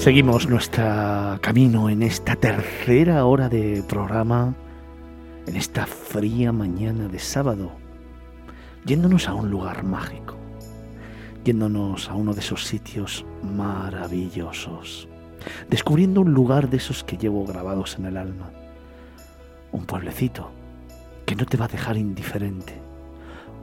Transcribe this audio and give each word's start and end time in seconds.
Seguimos 0.00 0.48
nuestro 0.48 1.38
camino 1.42 1.90
en 1.90 2.02
esta 2.02 2.34
tercera 2.34 3.26
hora 3.26 3.50
de 3.50 3.84
programa, 3.86 4.54
en 5.46 5.56
esta 5.56 5.84
fría 5.84 6.52
mañana 6.52 7.06
de 7.06 7.18
sábado, 7.18 7.72
yéndonos 8.86 9.28
a 9.28 9.34
un 9.34 9.50
lugar 9.50 9.84
mágico, 9.84 10.36
yéndonos 11.44 12.08
a 12.08 12.14
uno 12.14 12.32
de 12.32 12.40
esos 12.40 12.64
sitios 12.64 13.26
maravillosos, 13.42 15.06
descubriendo 15.68 16.22
un 16.22 16.32
lugar 16.32 16.70
de 16.70 16.78
esos 16.78 17.04
que 17.04 17.18
llevo 17.18 17.44
grabados 17.44 17.98
en 17.98 18.06
el 18.06 18.16
alma, 18.16 18.50
un 19.70 19.84
pueblecito 19.84 20.50
que 21.26 21.36
no 21.36 21.44
te 21.44 21.58
va 21.58 21.66
a 21.66 21.68
dejar 21.68 21.98
indiferente, 21.98 22.72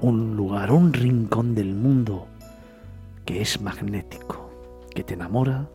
un 0.01 0.37
lugar, 0.37 0.71
un 0.71 0.93
rincón 0.93 1.55
del 1.55 1.73
mundo 1.73 2.27
que 3.25 3.41
es 3.41 3.59
magnético, 3.59 4.51
que 4.93 5.03
te 5.03 5.15
enamora 5.15 5.67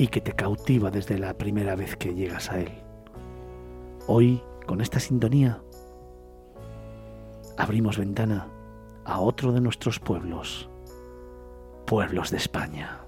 y 0.00 0.08
que 0.08 0.22
te 0.22 0.32
cautiva 0.32 0.90
desde 0.90 1.18
la 1.18 1.34
primera 1.34 1.76
vez 1.76 1.94
que 1.94 2.14
llegas 2.14 2.50
a 2.50 2.58
Él. 2.58 2.70
Hoy, 4.06 4.42
con 4.66 4.80
esta 4.80 4.98
sintonía, 4.98 5.60
abrimos 7.58 7.98
ventana 7.98 8.48
a 9.04 9.20
otro 9.20 9.52
de 9.52 9.60
nuestros 9.60 10.00
pueblos, 10.00 10.70
pueblos 11.84 12.30
de 12.30 12.38
España. 12.38 13.02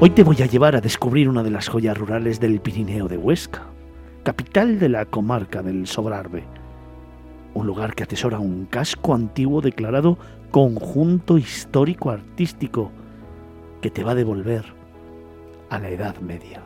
Hoy 0.00 0.10
te 0.10 0.24
voy 0.24 0.42
a 0.42 0.46
llevar 0.46 0.74
a 0.74 0.80
descubrir 0.80 1.28
una 1.28 1.44
de 1.44 1.52
las 1.52 1.68
joyas 1.68 1.96
rurales 1.96 2.40
del 2.40 2.60
Pirineo 2.60 3.06
de 3.06 3.16
Huesca 3.16 3.77
capital 4.28 4.78
de 4.78 4.90
la 4.90 5.06
comarca 5.06 5.62
del 5.62 5.86
Sobrarbe, 5.86 6.44
un 7.54 7.66
lugar 7.66 7.94
que 7.94 8.02
atesora 8.02 8.38
un 8.38 8.66
casco 8.66 9.14
antiguo 9.14 9.62
declarado 9.62 10.18
conjunto 10.50 11.38
histórico 11.38 12.10
artístico 12.10 12.92
que 13.80 13.88
te 13.88 14.04
va 14.04 14.10
a 14.10 14.14
devolver 14.14 14.66
a 15.70 15.78
la 15.78 15.88
Edad 15.88 16.18
Media. 16.18 16.60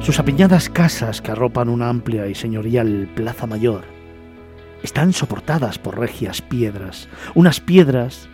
Sus 0.00 0.18
apiñadas 0.18 0.70
casas 0.70 1.20
que 1.20 1.32
arropan 1.32 1.68
una 1.68 1.90
amplia 1.90 2.26
y 2.26 2.34
señorial 2.34 3.06
plaza 3.14 3.46
mayor 3.46 3.82
están 4.82 5.12
soportadas 5.12 5.78
por 5.78 5.98
regias 5.98 6.40
piedras, 6.40 7.06
unas 7.34 7.60
piedras 7.60 8.30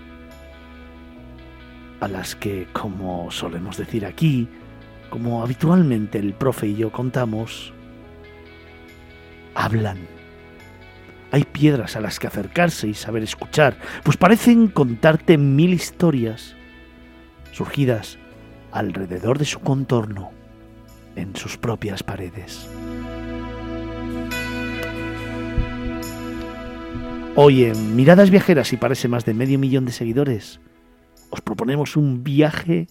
a 2.06 2.08
las 2.08 2.36
que, 2.36 2.68
como 2.72 3.32
solemos 3.32 3.76
decir 3.76 4.06
aquí, 4.06 4.48
como 5.10 5.42
habitualmente 5.42 6.20
el 6.20 6.34
profe 6.34 6.68
y 6.68 6.76
yo 6.76 6.92
contamos, 6.92 7.72
hablan. 9.56 9.98
Hay 11.32 11.42
piedras 11.42 11.96
a 11.96 12.00
las 12.00 12.20
que 12.20 12.28
acercarse 12.28 12.86
y 12.86 12.94
saber 12.94 13.24
escuchar, 13.24 13.76
pues 14.04 14.16
parecen 14.16 14.68
contarte 14.68 15.36
mil 15.36 15.74
historias 15.74 16.54
surgidas 17.50 18.18
alrededor 18.70 19.38
de 19.38 19.44
su 19.44 19.58
contorno, 19.58 20.30
en 21.16 21.34
sus 21.34 21.56
propias 21.56 22.04
paredes. 22.04 22.68
Hoy 27.34 27.64
en 27.64 27.96
Miradas 27.96 28.30
Viajeras 28.30 28.72
y 28.72 28.76
parece 28.76 29.08
más 29.08 29.24
de 29.24 29.34
medio 29.34 29.58
millón 29.58 29.86
de 29.86 29.92
seguidores, 29.92 30.60
os 31.30 31.40
proponemos 31.40 31.96
un 31.96 32.24
viaje, 32.24 32.88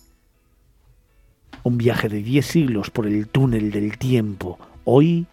un 1.64 1.78
viaje 1.78 2.10
de 2.10 2.22
10 2.22 2.46
siglos 2.46 2.90
por 2.90 3.08
el 3.08 3.28
túnel 3.28 3.72
del 3.72 3.98
tiempo. 3.98 4.60
Hoy 4.84 5.28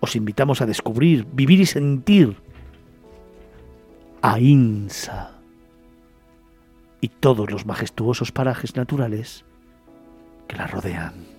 os 0.00 0.16
invitamos 0.16 0.60
a 0.60 0.66
descubrir, 0.66 1.26
vivir 1.32 1.60
y 1.60 1.66
sentir 1.66 2.36
a 4.22 4.38
Insa 4.38 5.38
y 7.00 7.08
todos 7.08 7.50
los 7.50 7.66
majestuosos 7.66 8.32
parajes 8.32 8.76
naturales 8.76 9.44
que 10.48 10.56
la 10.56 10.66
rodean. 10.66 11.31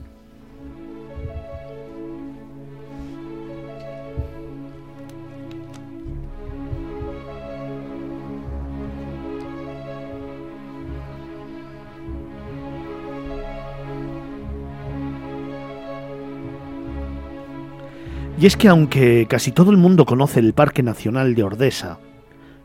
Y 18.39 18.47
es 18.47 18.57
que 18.57 18.67
aunque 18.67 19.27
casi 19.29 19.51
todo 19.51 19.71
el 19.71 19.77
mundo 19.77 20.05
conoce 20.05 20.39
el 20.39 20.53
Parque 20.53 20.81
Nacional 20.81 21.35
de 21.35 21.43
Ordesa, 21.43 21.99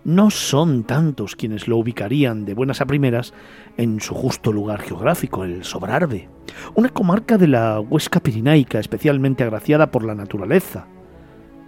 no 0.04 0.30
son 0.30 0.84
tantos 0.84 1.36
quienes 1.36 1.68
lo 1.68 1.76
ubicarían 1.76 2.46
de 2.46 2.54
buenas 2.54 2.80
a 2.80 2.86
primeras 2.86 3.34
en 3.76 4.00
su 4.00 4.14
justo 4.14 4.52
lugar 4.52 4.80
geográfico, 4.80 5.44
el 5.44 5.64
Sobrarbe, 5.64 6.30
una 6.74 6.88
comarca 6.88 7.36
de 7.36 7.48
la 7.48 7.80
Huesca 7.80 8.20
Pirinaica 8.20 8.78
especialmente 8.78 9.44
agraciada 9.44 9.90
por 9.90 10.04
la 10.04 10.14
naturaleza, 10.14 10.86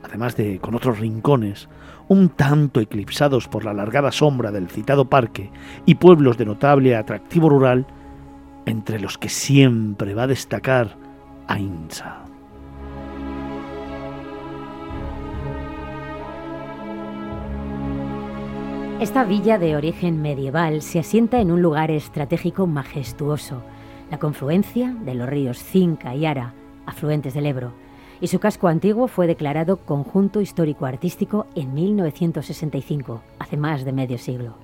además 0.03 0.37
de 0.37 0.59
con 0.59 0.75
otros 0.75 0.99
rincones, 0.99 1.69
un 2.09 2.31
tanto 2.31 2.81
eclipsados 2.81 3.49
por 3.49 3.65
la 3.65 3.73
alargada 3.73 4.11
sombra 4.11 4.51
del 4.51 4.71
citado 4.71 5.11
parque 5.11 5.51
y 5.85 5.97
pueblos 5.97 6.39
de 6.39 6.47
notable 6.47 6.97
atractivo 6.97 7.51
rural, 7.51 7.87
entre 8.65 8.99
los 8.99 9.19
que 9.19 9.29
siempre 9.29 10.15
va 10.15 10.23
a 10.23 10.29
destacar 10.29 10.97
Ainsa. 11.47 12.30
Esta 19.01 19.25
villa 19.25 19.59
de 19.59 19.77
origen 19.77 20.21
medieval 20.21 20.83
se 20.83 20.99
asienta 20.99 21.41
en 21.41 21.51
un 21.51 21.63
lugar 21.63 21.91
estratégico 21.91 22.67
majestuoso, 22.67 23.63
la 24.11 24.19
confluencia 24.19 24.95
de 25.07 25.15
los 25.15 25.27
ríos 25.27 25.57
Cinca 25.57 26.15
y 26.15 26.27
Ara, 26.27 26.53
afluentes 26.85 27.33
del 27.33 27.47
Ebro, 27.47 27.73
y 28.21 28.27
su 28.27 28.41
casco 28.41 28.69
antiguo 28.69 29.09
fue 29.09 29.27
declarado 29.27 29.79
Conjunto 29.79 30.43
Histórico 30.43 30.85
Artístico 30.85 31.47
en 31.55 31.73
1965, 31.73 33.23
hace 33.39 33.57
más 33.57 33.87
de 33.87 33.93
medio 33.95 34.19
siglo. 34.19 34.57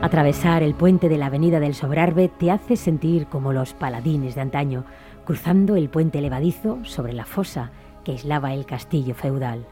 Atravesar 0.00 0.62
el 0.62 0.74
puente 0.74 1.08
de 1.08 1.18
la 1.18 1.26
Avenida 1.26 1.58
del 1.58 1.74
Sobrarbe 1.74 2.28
te 2.28 2.52
hace 2.52 2.76
sentir 2.76 3.26
como 3.26 3.52
los 3.52 3.74
paladines 3.74 4.36
de 4.36 4.40
antaño, 4.40 4.84
cruzando 5.24 5.74
el 5.74 5.88
puente 5.88 6.20
levadizo 6.20 6.78
sobre 6.84 7.12
la 7.12 7.24
fosa 7.24 7.72
que 8.08 8.12
aislaba 8.12 8.54
el 8.54 8.64
castillo 8.64 9.14
feudal. 9.14 9.66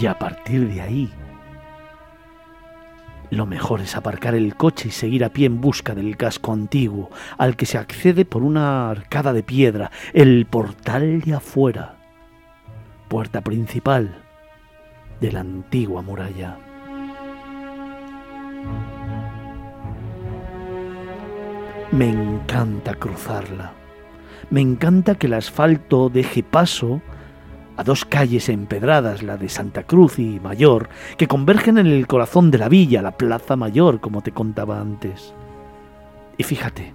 Y 0.00 0.06
a 0.06 0.18
partir 0.18 0.66
de 0.72 0.80
ahí, 0.80 1.12
lo 3.28 3.44
mejor 3.44 3.82
es 3.82 3.96
aparcar 3.96 4.34
el 4.34 4.56
coche 4.56 4.88
y 4.88 4.92
seguir 4.92 5.26
a 5.26 5.28
pie 5.28 5.44
en 5.44 5.60
busca 5.60 5.94
del 5.94 6.16
casco 6.16 6.54
antiguo, 6.54 7.10
al 7.36 7.54
que 7.54 7.66
se 7.66 7.76
accede 7.76 8.24
por 8.24 8.42
una 8.42 8.88
arcada 8.88 9.34
de 9.34 9.42
piedra, 9.42 9.90
el 10.14 10.46
portal 10.46 11.20
de 11.20 11.34
afuera, 11.34 11.96
puerta 13.08 13.42
principal 13.42 14.24
de 15.20 15.32
la 15.32 15.40
antigua 15.40 16.00
muralla. 16.00 16.56
Me 21.92 22.08
encanta 22.08 22.94
cruzarla. 22.94 23.77
Me 24.50 24.60
encanta 24.60 25.16
que 25.16 25.26
el 25.26 25.34
asfalto 25.34 26.08
deje 26.08 26.42
paso 26.42 27.02
a 27.76 27.84
dos 27.84 28.04
calles 28.04 28.48
empedradas, 28.48 29.22
la 29.22 29.36
de 29.36 29.48
Santa 29.48 29.84
Cruz 29.84 30.18
y 30.18 30.40
Mayor, 30.40 30.88
que 31.16 31.28
convergen 31.28 31.78
en 31.78 31.86
el 31.86 32.06
corazón 32.06 32.50
de 32.50 32.58
la 32.58 32.68
villa, 32.68 33.02
la 33.02 33.16
Plaza 33.16 33.56
Mayor, 33.56 34.00
como 34.00 34.22
te 34.22 34.32
contaba 34.32 34.80
antes. 34.80 35.34
Y 36.38 36.42
fíjate, 36.42 36.92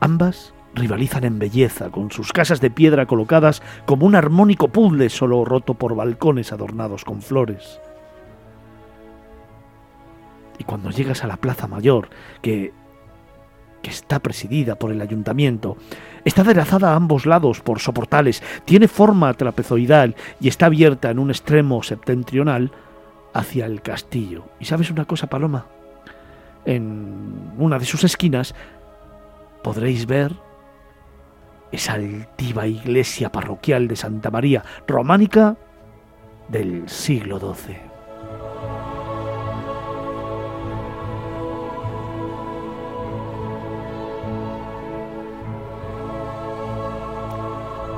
ambas 0.00 0.54
rivalizan 0.74 1.24
en 1.24 1.38
belleza, 1.38 1.90
con 1.90 2.10
sus 2.10 2.32
casas 2.32 2.60
de 2.60 2.70
piedra 2.70 3.06
colocadas 3.06 3.62
como 3.84 4.06
un 4.06 4.14
armónico 4.14 4.68
puzzle 4.68 5.08
solo 5.10 5.44
roto 5.44 5.74
por 5.74 5.96
balcones 5.96 6.52
adornados 6.52 7.04
con 7.04 7.22
flores. 7.22 7.80
Y 10.58 10.64
cuando 10.64 10.90
llegas 10.90 11.24
a 11.24 11.26
la 11.26 11.36
Plaza 11.36 11.66
Mayor, 11.66 12.08
que 12.40 12.72
que 13.86 13.92
está 13.92 14.18
presidida 14.18 14.74
por 14.74 14.90
el 14.90 15.00
ayuntamiento. 15.00 15.76
Está 16.24 16.42
aderezada 16.42 16.90
a 16.90 16.96
ambos 16.96 17.24
lados 17.24 17.60
por 17.60 17.78
soportales, 17.78 18.42
tiene 18.64 18.88
forma 18.88 19.32
trapezoidal 19.34 20.16
y 20.40 20.48
está 20.48 20.66
abierta 20.66 21.08
en 21.08 21.20
un 21.20 21.30
extremo 21.30 21.84
septentrional 21.84 22.72
hacia 23.32 23.64
el 23.64 23.82
castillo. 23.82 24.46
¿Y 24.58 24.64
sabes 24.64 24.90
una 24.90 25.04
cosa, 25.04 25.28
Paloma? 25.28 25.66
En 26.64 27.52
una 27.58 27.78
de 27.78 27.84
sus 27.84 28.02
esquinas 28.02 28.56
podréis 29.62 30.06
ver 30.06 30.32
esa 31.70 31.92
altiva 31.92 32.66
iglesia 32.66 33.30
parroquial 33.30 33.86
de 33.86 33.94
Santa 33.94 34.32
María 34.32 34.64
románica 34.88 35.56
del 36.48 36.88
siglo 36.88 37.38
XII. 37.38 37.95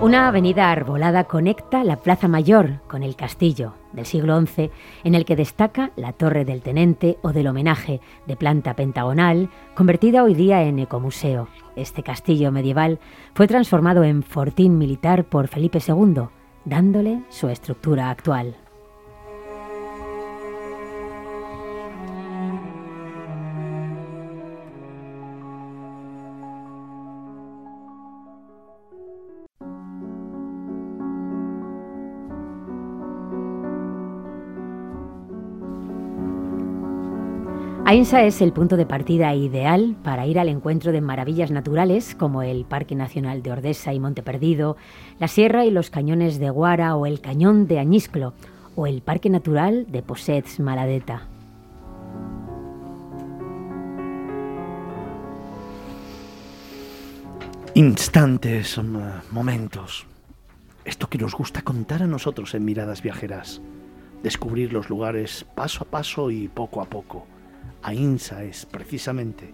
Una 0.01 0.29
avenida 0.29 0.71
arbolada 0.71 1.25
conecta 1.25 1.83
la 1.83 1.97
Plaza 1.97 2.29
Mayor 2.29 2.83
con 2.87 3.03
el 3.03 3.17
castillo 3.17 3.75
del 3.93 4.07
siglo 4.07 4.41
XI, 4.41 4.71
en 5.03 5.17
el 5.17 5.25
que 5.25 5.35
destaca 5.35 5.91
la 5.97 6.13
Torre 6.13 6.45
del 6.45 6.63
Tenente 6.63 7.19
o 7.23 7.33
del 7.33 7.49
Homenaje, 7.49 8.01
de 8.25 8.37
planta 8.37 8.75
pentagonal, 8.75 9.51
convertida 9.75 10.23
hoy 10.23 10.35
día 10.35 10.63
en 10.63 10.79
ecomuseo. 10.79 11.49
Este 11.75 12.05
castillo 12.05 12.53
medieval 12.53 13.01
fue 13.35 13.49
transformado 13.49 14.05
en 14.05 14.23
fortín 14.23 14.79
militar 14.79 15.25
por 15.25 15.49
Felipe 15.49 15.81
II, 15.85 16.29
dándole 16.65 17.25
su 17.29 17.49
estructura 17.49 18.09
actual. 18.09 18.57
Ainsa 37.89 38.23
es 38.23 38.43
el 38.43 38.53
punto 38.53 38.77
de 38.77 38.85
partida 38.85 39.35
ideal 39.35 39.97
para 40.05 40.27
ir 40.27 40.39
al 40.39 40.51
encuentro 40.51 40.93
de 40.93 41.01
maravillas 41.01 41.51
naturales 41.51 42.15
como 42.15 42.43
el 42.43 42.67
Parque 42.67 42.95
Nacional 42.95 43.43
de 43.43 43.51
Ordesa 43.51 43.95
y 43.95 43.99
Monte 43.99 44.23
Perdido, 44.23 44.77
la 45.19 45.27
Sierra 45.27 45.65
y 45.65 45.71
los 45.71 45.89
Cañones 45.89 46.39
de 46.39 46.51
Guara 46.51 46.97
o 46.97 47.07
el 47.07 47.23
Cañón 47.23 47.67
de 47.67 47.79
Añisclo 47.79 48.35
o 48.77 48.87
el 48.87 49.01
Parque 49.01 49.31
Natural 49.31 49.87
de 49.89 50.03
Posets 50.03 50.61
Maladeta. 50.61 51.29
Instantes, 57.73 58.77
eh, 58.77 58.83
momentos. 59.31 60.05
Esto 60.85 61.09
que 61.09 61.17
nos 61.17 61.35
gusta 61.35 61.63
contar 61.63 62.03
a 62.03 62.07
nosotros 62.07 62.55
en 62.55 62.67
Miradas 62.67 63.01
Viajeras. 63.01 63.63
Descubrir 64.23 64.75
los 64.75 64.91
lugares 64.91 65.47
paso 65.55 65.85
a 65.85 65.87
paso 65.87 66.31
y 66.31 66.49
poco 66.49 66.83
a 66.83 66.85
poco 66.85 67.27
Ainsa 67.83 68.45
es 68.45 68.67
precisamente 68.67 69.53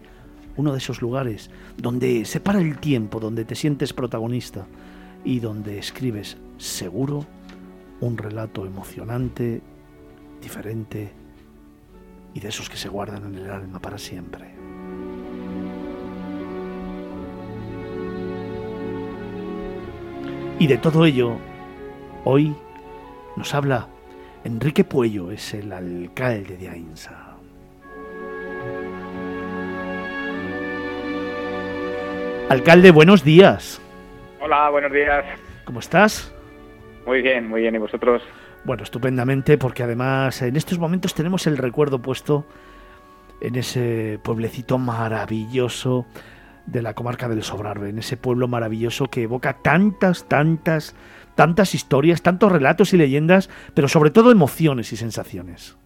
uno 0.56 0.72
de 0.72 0.78
esos 0.78 1.02
lugares 1.02 1.50
donde 1.76 2.24
se 2.24 2.40
para 2.40 2.60
el 2.60 2.78
tiempo, 2.78 3.20
donde 3.20 3.44
te 3.44 3.54
sientes 3.54 3.92
protagonista 3.92 4.66
y 5.24 5.40
donde 5.40 5.78
escribes 5.78 6.36
seguro 6.58 7.26
un 8.00 8.18
relato 8.18 8.66
emocionante, 8.66 9.62
diferente 10.40 11.12
y 12.34 12.40
de 12.40 12.48
esos 12.48 12.68
que 12.68 12.76
se 12.76 12.88
guardan 12.88 13.24
en 13.24 13.34
el 13.36 13.50
alma 13.50 13.80
para 13.80 13.98
siempre. 13.98 14.54
Y 20.58 20.66
de 20.66 20.78
todo 20.78 21.04
ello, 21.04 21.36
hoy 22.24 22.54
nos 23.36 23.54
habla 23.54 23.88
Enrique 24.44 24.84
Puello, 24.84 25.30
es 25.30 25.54
el 25.54 25.72
alcalde 25.72 26.56
de 26.56 26.68
Ainsa. 26.68 27.33
Alcalde, 32.50 32.90
buenos 32.90 33.24
días. 33.24 33.80
Hola, 34.40 34.68
buenos 34.68 34.92
días. 34.92 35.24
¿Cómo 35.64 35.80
estás? 35.80 36.34
Muy 37.06 37.22
bien, 37.22 37.48
muy 37.48 37.62
bien. 37.62 37.74
¿Y 37.74 37.78
vosotros? 37.78 38.22
Bueno, 38.64 38.82
estupendamente, 38.82 39.56
porque 39.56 39.82
además 39.82 40.42
en 40.42 40.56
estos 40.56 40.78
momentos 40.78 41.14
tenemos 41.14 41.46
el 41.46 41.56
recuerdo 41.56 42.02
puesto 42.02 42.44
en 43.40 43.56
ese 43.56 44.20
pueblecito 44.22 44.78
maravilloso 44.78 46.06
de 46.66 46.82
la 46.82 46.94
comarca 46.94 47.28
del 47.28 47.42
Sobrarbe, 47.42 47.88
en 47.88 47.98
ese 47.98 48.16
pueblo 48.18 48.46
maravilloso 48.46 49.06
que 49.06 49.22
evoca 49.22 49.62
tantas, 49.62 50.28
tantas, 50.28 50.94
tantas 51.34 51.74
historias, 51.74 52.22
tantos 52.22 52.52
relatos 52.52 52.92
y 52.92 52.98
leyendas, 52.98 53.50
pero 53.74 53.88
sobre 53.88 54.10
todo 54.10 54.30
emociones 54.30 54.92
y 54.92 54.96
sensaciones. 54.96 55.78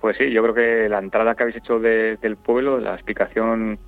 Pues 0.00 0.16
sí, 0.16 0.30
yo 0.30 0.42
creo 0.42 0.54
que 0.54 0.88
la 0.88 0.98
entrada 0.98 1.34
que 1.34 1.42
habéis 1.42 1.58
hecho 1.58 1.78
del 1.78 2.36
pueblo, 2.36 2.78
la 2.78 2.94
explicación 2.94 3.78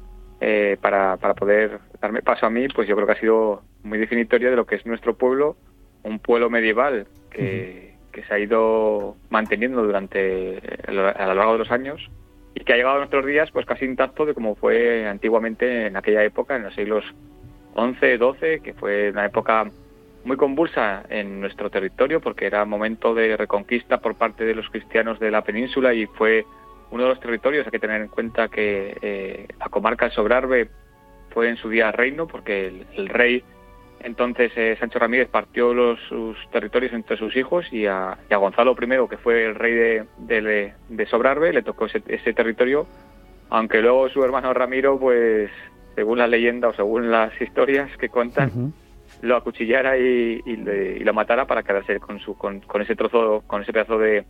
eh, 0.44 0.76
para, 0.80 1.16
para 1.18 1.34
poder 1.34 1.78
darme 2.00 2.20
paso 2.20 2.46
a 2.46 2.50
mí, 2.50 2.66
pues 2.66 2.88
yo 2.88 2.96
creo 2.96 3.06
que 3.06 3.12
ha 3.12 3.20
sido 3.20 3.62
muy 3.84 3.96
definitoria 3.96 4.50
de 4.50 4.56
lo 4.56 4.66
que 4.66 4.74
es 4.74 4.84
nuestro 4.84 5.14
pueblo, 5.14 5.56
un 6.02 6.18
pueblo 6.18 6.50
medieval 6.50 7.06
que, 7.30 7.94
que 8.10 8.24
se 8.24 8.34
ha 8.34 8.40
ido 8.40 9.14
manteniendo 9.30 9.84
durante 9.84 10.60
a 10.88 10.90
lo 10.92 11.34
largo 11.34 11.52
de 11.52 11.58
los 11.60 11.70
años 11.70 12.10
y 12.56 12.64
que 12.64 12.72
ha 12.72 12.76
llegado 12.76 12.96
a 12.96 12.98
nuestros 12.98 13.24
días 13.24 13.52
pues 13.52 13.66
casi 13.66 13.84
intacto 13.84 14.26
de 14.26 14.34
como 14.34 14.56
fue 14.56 15.06
antiguamente 15.06 15.86
en 15.86 15.96
aquella 15.96 16.24
época, 16.24 16.56
en 16.56 16.64
los 16.64 16.74
siglos 16.74 17.04
XI, 17.76 18.18
XII, 18.18 18.60
que 18.64 18.74
fue 18.74 19.10
una 19.10 19.26
época 19.26 19.70
muy 20.24 20.36
convulsa 20.36 21.04
en 21.08 21.40
nuestro 21.40 21.70
territorio 21.70 22.20
porque 22.20 22.46
era 22.46 22.64
momento 22.64 23.14
de 23.14 23.36
reconquista 23.36 23.98
por 23.98 24.16
parte 24.16 24.44
de 24.44 24.56
los 24.56 24.68
cristianos 24.70 25.20
de 25.20 25.30
la 25.30 25.42
península 25.42 25.94
y 25.94 26.06
fue 26.06 26.44
uno 26.92 27.04
de 27.04 27.08
los 27.08 27.20
territorios, 27.20 27.66
hay 27.66 27.72
que 27.72 27.78
tener 27.78 28.02
en 28.02 28.08
cuenta 28.08 28.48
que 28.48 28.96
eh, 29.00 29.48
la 29.58 29.68
comarca 29.70 30.04
de 30.04 30.14
Sobrarbe 30.14 30.68
fue 31.30 31.48
en 31.48 31.56
su 31.56 31.70
día 31.70 31.90
reino, 31.90 32.26
porque 32.26 32.84
el, 32.94 33.08
rey 33.08 33.42
entonces 34.00 34.52
eh, 34.56 34.76
Sancho 34.78 34.98
Ramírez 34.98 35.28
partió 35.30 35.72
los, 35.72 35.98
sus 36.08 36.36
territorios 36.50 36.92
entre 36.92 37.16
sus 37.16 37.34
hijos 37.34 37.64
y 37.72 37.86
a, 37.86 38.18
Gonzalo 38.30 38.76
I, 38.78 39.08
que 39.08 39.16
fue 39.16 39.46
el 39.46 39.54
rey 39.54 39.72
de, 40.18 40.74
de, 40.90 41.06
Sobrarbe, 41.06 41.54
le 41.54 41.62
tocó 41.62 41.86
ese, 41.86 42.32
territorio, 42.34 42.86
aunque 43.48 43.80
luego 43.80 44.10
su 44.10 44.22
hermano 44.22 44.52
Ramiro, 44.52 45.00
pues 45.00 45.50
según 45.94 46.18
la 46.18 46.26
leyenda 46.26 46.68
o 46.68 46.74
según 46.74 47.10
las 47.10 47.32
historias 47.40 47.90
que 47.96 48.10
cuentan, 48.10 48.74
lo 49.22 49.36
acuchillara 49.36 49.96
y, 49.96 50.42
lo 51.02 51.14
matara 51.14 51.46
para 51.46 51.62
quedarse 51.62 51.98
con, 52.00 52.20
su, 52.20 52.36
con, 52.36 52.60
con 52.60 52.82
ese 52.82 52.96
trozo, 52.96 53.44
con 53.46 53.62
ese 53.62 53.72
pedazo 53.72 53.96
de, 53.96 54.26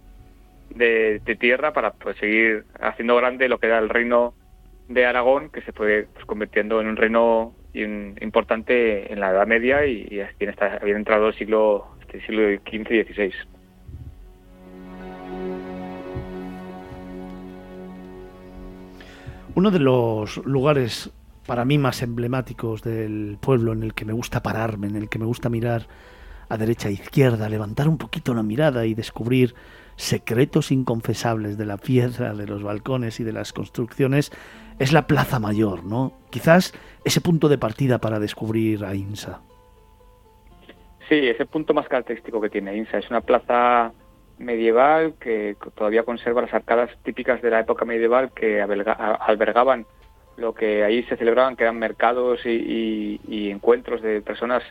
de, 0.75 1.37
tierra 1.39 1.73
para 1.73 1.93
pues, 1.93 2.17
seguir 2.19 2.65
haciendo 2.81 3.17
grande 3.17 3.49
lo 3.49 3.59
que 3.59 3.67
era 3.67 3.79
el 3.79 3.89
reino 3.89 4.35
de 4.89 5.07
Aragón, 5.07 5.51
que 5.51 5.63
se 5.63 5.73
fue 5.73 6.07
pues, 6.13 6.25
convirtiendo 6.27 6.81
en 6.81 6.89
un 6.89 6.97
reino 6.97 7.55
importante 7.75 9.11
en 9.13 9.21
la 9.21 9.31
Edad 9.31 9.47
Media 9.47 9.87
y, 9.87 10.07
y 10.11 10.21
había 10.21 10.97
entrado 10.97 11.29
el 11.29 11.35
siglo, 11.35 11.87
este 12.03 12.21
siglo 12.27 12.43
XV 12.43 12.93
y 12.93 13.05
XVI. 13.05 13.33
Uno 19.55 19.71
de 19.71 19.81
los 19.81 20.39
lugares 20.47 21.11
para 21.47 21.65
mí 21.65 21.77
más 21.77 22.03
emblemáticos 22.03 22.83
del 22.83 23.37
pueblo 23.41 23.73
en 23.73 23.83
el 23.83 23.95
que 23.95 24.05
me 24.05 24.13
gusta 24.13 24.43
pararme, 24.43 24.87
en 24.87 24.97
el 24.97 25.09
que 25.09 25.19
me 25.19 25.27
gusta 25.27 25.49
mirar 25.49 25.87
a 26.53 26.59
derecha 26.59 26.91
e 26.91 26.93
izquierda, 26.93 27.49
levantar 27.49 27.89
un 27.89 27.97
poquito 27.97 28.35
la 28.35 28.43
mirada 28.43 28.85
y 28.85 28.93
descubrir 28.93 29.55
secretos 29.97 30.71
inconfesables 30.71 31.57
de 31.57 31.65
la 31.65 31.79
piedra, 31.79 32.35
de 32.35 32.47
los 32.47 32.63
balcones 32.63 33.21
y 33.21 33.25
de 33.25 33.33
las 33.33 33.55
construcciones, 33.55 34.31
es 34.79 34.93
la 34.93 35.07
Plaza 35.07 35.39
Mayor, 35.39 35.83
¿no? 35.83 36.13
Quizás 36.29 36.75
ese 37.07 37.23
punto 37.23 37.49
de 37.49 37.57
partida 37.57 37.99
para 37.99 38.19
descubrir 38.19 38.85
a 38.85 38.95
INSA. 38.95 39.41
Sí, 41.09 41.27
ese 41.27 41.47
punto 41.47 41.73
más 41.73 41.89
característico 41.89 42.39
que 42.39 42.51
tiene 42.51 42.77
INSA. 42.77 42.99
Es 42.99 43.09
una 43.09 43.23
plaza 43.23 43.93
medieval 44.37 45.15
que 45.19 45.57
todavía 45.75 46.03
conserva 46.03 46.43
las 46.43 46.53
arcadas 46.53 46.91
típicas 47.03 47.41
de 47.41 47.49
la 47.49 47.61
época 47.61 47.87
medieval 47.87 48.31
que 48.33 48.61
albergaban 48.61 49.87
lo 50.37 50.53
que 50.53 50.85
ahí 50.85 51.03
se 51.05 51.17
celebraban, 51.17 51.57
que 51.57 51.65
eran 51.65 51.79
mercados 51.79 52.45
y 52.45 53.49
encuentros 53.51 54.03
de 54.03 54.21
personas 54.21 54.63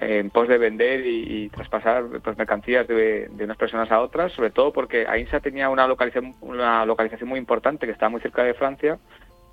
en 0.00 0.30
pos 0.30 0.48
de 0.48 0.56
vender 0.56 1.06
y, 1.06 1.50
traspasar 1.50 2.04
pues, 2.22 2.38
mercancías 2.38 2.88
de, 2.88 3.30
unas 3.38 3.56
personas 3.56 3.90
a 3.90 4.00
otras, 4.00 4.32
sobre 4.32 4.50
todo 4.50 4.72
porque 4.72 5.06
Ainsa 5.06 5.40
tenía 5.40 5.68
una 5.68 5.86
localización, 5.86 6.34
una 6.40 6.84
localización 6.86 7.28
muy 7.28 7.38
importante 7.38 7.86
que 7.86 7.92
estaba 7.92 8.08
muy 8.08 8.20
cerca 8.20 8.42
de 8.42 8.54
Francia 8.54 8.98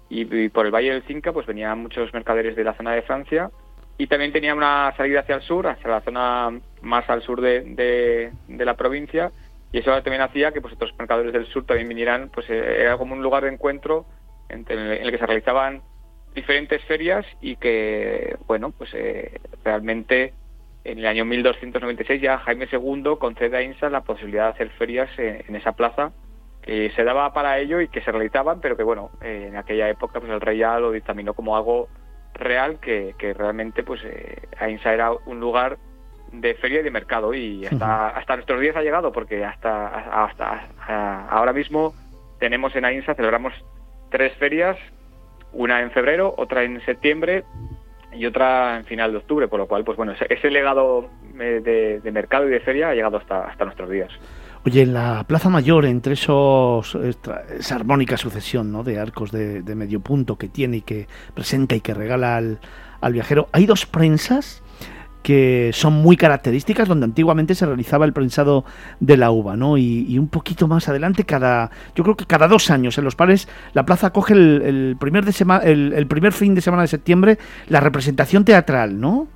y, 0.10 0.48
por 0.50 0.66
el 0.66 0.74
Valle 0.74 0.94
del 0.94 1.04
Cinca 1.04 1.34
pues 1.34 1.46
venían 1.46 1.80
muchos 1.80 2.14
mercaderes 2.14 2.56
de 2.56 2.64
la 2.64 2.74
zona 2.76 2.94
de 2.94 3.02
Francia 3.02 3.52
y 3.98 4.08
también 4.08 4.32
tenía 4.32 4.56
una 4.56 4.94
salida 4.96 5.20
hacia 5.20 5.36
el 5.36 5.42
sur, 5.42 5.68
hacia 5.68 5.90
la 5.90 6.02
zona 6.02 6.58
más 6.82 7.10
al 7.10 7.22
sur 7.24 7.42
de, 7.42 8.32
la 8.48 8.76
provincia 8.76 9.32
y 9.74 9.80
eso 9.80 9.92
también 10.02 10.22
hacía 10.22 10.54
que 10.54 10.62
pues 10.62 10.76
otros 10.76 10.94
mercaderes 10.98 11.34
del 11.34 11.46
sur 11.48 11.66
también 11.66 11.90
vinieran, 11.90 12.30
pues 12.34 12.50
eh, 12.50 12.84
era 12.84 12.98
como 12.98 13.16
un 13.16 13.22
lugar 13.22 13.44
de 13.44 13.50
encuentro 13.50 14.06
en 14.48 14.66
el 14.70 15.12
que 15.12 15.18
se 15.18 15.26
realizaban 15.26 15.82
diferentes 16.38 16.84
ferias 16.86 17.26
y 17.42 17.56
que, 17.56 18.38
bueno, 18.46 18.72
pues 18.72 18.92
eh, 18.94 19.42
realmente 19.66 20.34
en 20.88 21.00
el 21.00 21.06
año 21.06 21.26
1296 21.26 22.22
ya 22.22 22.38
Jaime 22.40 22.68
II 22.72 23.18
concede 23.20 23.58
a 23.58 23.62
INSA 23.62 23.90
la 23.90 24.02
posibilidad 24.02 24.46
de 24.46 24.50
hacer 24.52 24.70
ferias 24.72 25.10
en, 25.18 25.56
esa 25.56 25.74
plaza 25.74 26.14
que 26.62 26.92
se 26.96 27.04
daba 27.04 27.34
para 27.34 27.60
ello 27.60 27.82
y 27.82 27.90
que 27.90 28.02
se 28.02 28.12
realizaban, 28.12 28.62
pero 28.62 28.78
que 28.78 28.84
bueno, 28.84 29.12
eh, 29.22 29.48
en 29.50 29.58
aquella 29.58 29.90
época 29.90 30.20
pues 30.20 30.32
el 30.32 30.42
rey 30.42 30.60
ya 30.60 30.80
lo 30.80 30.92
dictaminó 30.92 31.34
como 31.34 31.58
algo 31.58 31.90
real 32.34 32.80
que, 32.80 33.14
realmente 33.38 33.84
pues 33.84 34.02
eh, 34.06 34.48
Ainsa 34.60 34.94
era 34.94 35.12
un 35.12 35.40
lugar 35.42 35.78
de 36.32 36.56
feria 36.56 36.80
y 36.80 36.84
de 36.84 36.92
mercado. 36.92 37.34
Y 37.34 37.66
hasta, 37.66 38.10
hasta 38.10 38.36
nuestros 38.36 38.62
días 38.62 38.76
ha 38.76 38.82
llegado 38.82 39.12
porque 39.12 39.44
hasta, 39.44 39.88
hasta, 40.26 40.68
ahora 41.30 41.52
mismo 41.52 41.94
tenemos 42.40 42.76
en 42.76 42.86
Ainsa, 42.86 43.14
celebramos 43.14 43.54
tres 44.10 44.34
ferias, 44.38 44.78
una 45.52 45.82
en 45.82 45.92
febrero, 45.92 46.34
otra 46.38 46.64
en 46.64 46.84
septiembre 46.86 47.44
y 48.18 48.26
otra 48.26 48.78
en 48.78 48.86
final 48.86 49.12
de 49.12 49.18
octubre, 49.18 49.48
por 49.48 49.60
lo 49.60 49.68
cual, 49.68 49.84
pues 49.84 49.98
bueno, 49.98 50.14
ese, 50.30 50.50
legado 50.50 51.10
eh, 51.40 52.00
de, 52.04 52.12
mercado 52.12 52.48
y 52.48 52.52
de 52.52 52.60
feria 52.60 52.90
ha 52.90 52.94
llegado 52.94 53.18
hasta, 53.18 53.48
hasta 53.48 53.66
nuestros 53.66 53.90
días. 53.90 54.10
Oye, 54.66 54.82
en 54.82 54.94
la 54.94 55.24
Plaza 55.26 55.50
Mayor, 55.50 55.86
entre 55.86 56.14
esos 56.14 56.96
esa 56.96 57.76
armónica 57.76 58.18
sucesión 58.18 58.72
¿no? 58.72 58.84
de 58.84 59.00
arcos 59.00 59.32
de, 59.32 59.62
medio 59.76 60.00
punto 60.00 60.38
que 60.38 60.50
tiene 60.50 60.78
y 60.78 60.82
que 60.82 61.08
presenta 61.34 61.76
y 61.76 61.82
que 61.82 61.94
regala 61.94 62.38
al, 62.38 62.60
al 63.00 63.14
viajero, 63.14 63.48
hay 63.54 63.66
dos 63.66 63.86
prensas 63.86 64.64
que 65.28 65.72
son 65.74 65.92
muy 65.92 66.16
características, 66.16 66.88
donde 66.88 67.04
antiguamente 67.04 67.54
se 67.54 67.66
realizaba 67.66 68.06
el 68.06 68.14
prensado 68.14 68.64
de 69.02 69.18
la 69.18 69.30
uva, 69.30 69.58
¿no? 69.58 69.78
Y, 69.78 70.18
un 70.18 70.30
poquito 70.30 70.70
más 70.70 70.88
adelante, 70.88 71.26
cada, 71.26 71.70
yo 71.96 72.06
creo 72.06 72.16
que 72.16 72.24
cada 72.26 72.48
dos 72.48 72.72
años 72.72 72.98
en 72.98 73.04
los 73.04 73.18
pares, 73.18 73.50
la 73.74 73.84
plaza 73.84 74.14
coge 74.14 74.36
el, 74.36 74.96
primer, 74.98 75.26
de 75.26 75.34
el, 75.66 76.08
primer 76.08 76.32
fin 76.32 76.56
de 76.56 76.62
semana 76.62 76.84
de 76.84 76.88
septiembre 76.88 77.38
la 77.68 77.82
representación 77.82 78.46
teatral, 78.46 79.02
¿no? 79.02 79.28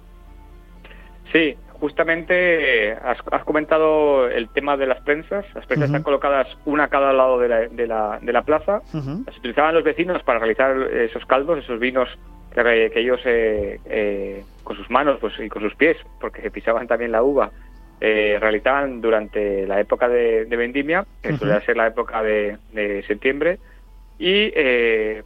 Sí, 1.34 1.58
justamente 1.82 2.94
has, 2.94 3.44
comentado 3.44 4.30
el 4.30 4.48
tema 4.48 4.78
de 4.78 4.86
las 4.86 5.02
prensas. 5.02 5.44
Las 5.54 5.66
prensas 5.66 5.90
están 5.90 6.04
colocadas 6.04 6.48
una 6.64 6.86
a 6.86 6.88
cada 6.88 7.12
lado 7.12 7.38
de 7.38 7.50
la, 7.50 7.60
de 7.68 7.86
la, 7.86 8.18
de 8.22 8.32
la 8.32 8.44
plaza. 8.44 8.82
Las 8.94 9.38
utilizaban 9.38 9.76
los 9.76 9.84
vecinos 9.84 10.24
para 10.24 10.40
realizar 10.40 10.72
esos 10.94 11.26
caldos, 11.26 11.60
esos 11.60 11.82
vinos 11.82 12.08
que, 12.54 12.92
ellos 12.96 13.20
eh, 13.26 13.80
eh, 13.86 14.44
con 14.64 14.76
sus 14.76 14.90
manos 14.90 15.18
pues, 15.20 15.34
y 15.40 15.50
con 15.50 15.62
sus 15.62 15.76
pies, 15.76 15.98
porque 16.20 16.50
pisaban 16.52 16.88
también 16.88 17.12
la 17.12 17.24
uva, 17.24 17.52
eh, 18.00 18.38
realizaban 18.40 19.02
durante 19.02 19.66
la 19.68 19.80
época 19.80 20.08
de, 20.10 20.46
vendimia, 20.46 21.06
que 21.22 21.38
suele 21.38 21.62
ser 21.62 21.78
la 21.78 21.88
época 21.88 22.22
de, 22.24 22.58
septiembre, 23.08 23.60
y 24.18 24.52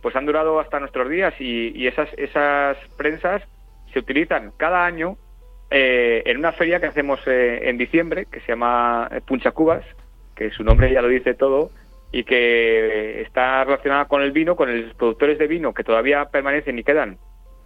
pues 0.01 0.15
han 0.15 0.25
durado 0.25 0.59
hasta 0.59 0.79
nuestros 0.79 1.09
días 1.09 1.33
y, 1.39 1.85
esas, 1.85 2.09
esas 2.15 2.77
prensas 2.97 3.41
se 3.91 3.99
utilizan 3.99 4.51
cada 4.55 4.85
año 4.85 5.17
en 5.69 6.37
una 6.37 6.53
feria 6.53 6.79
que 6.79 6.85
hacemos 6.85 7.19
en 7.27 7.77
diciembre, 7.77 8.25
que 8.31 8.39
se 8.41 8.47
llama 8.53 9.09
Puncha 9.27 9.51
Cubas, 9.51 9.83
que 10.33 10.51
su 10.51 10.63
nombre 10.63 10.93
ya 10.93 11.01
lo 11.01 11.09
dice 11.09 11.33
todo, 11.33 11.71
y 12.11 12.23
que 12.23 13.21
está 13.21 13.63
relacionada 13.63 14.05
con 14.05 14.21
el 14.21 14.31
vino, 14.31 14.55
con 14.55 14.85
los 14.85 14.93
productores 14.95 15.37
de 15.37 15.47
vino 15.47 15.73
que 15.73 15.83
todavía 15.83 16.25
permanecen 16.25 16.79
y 16.79 16.83
quedan 16.83 17.17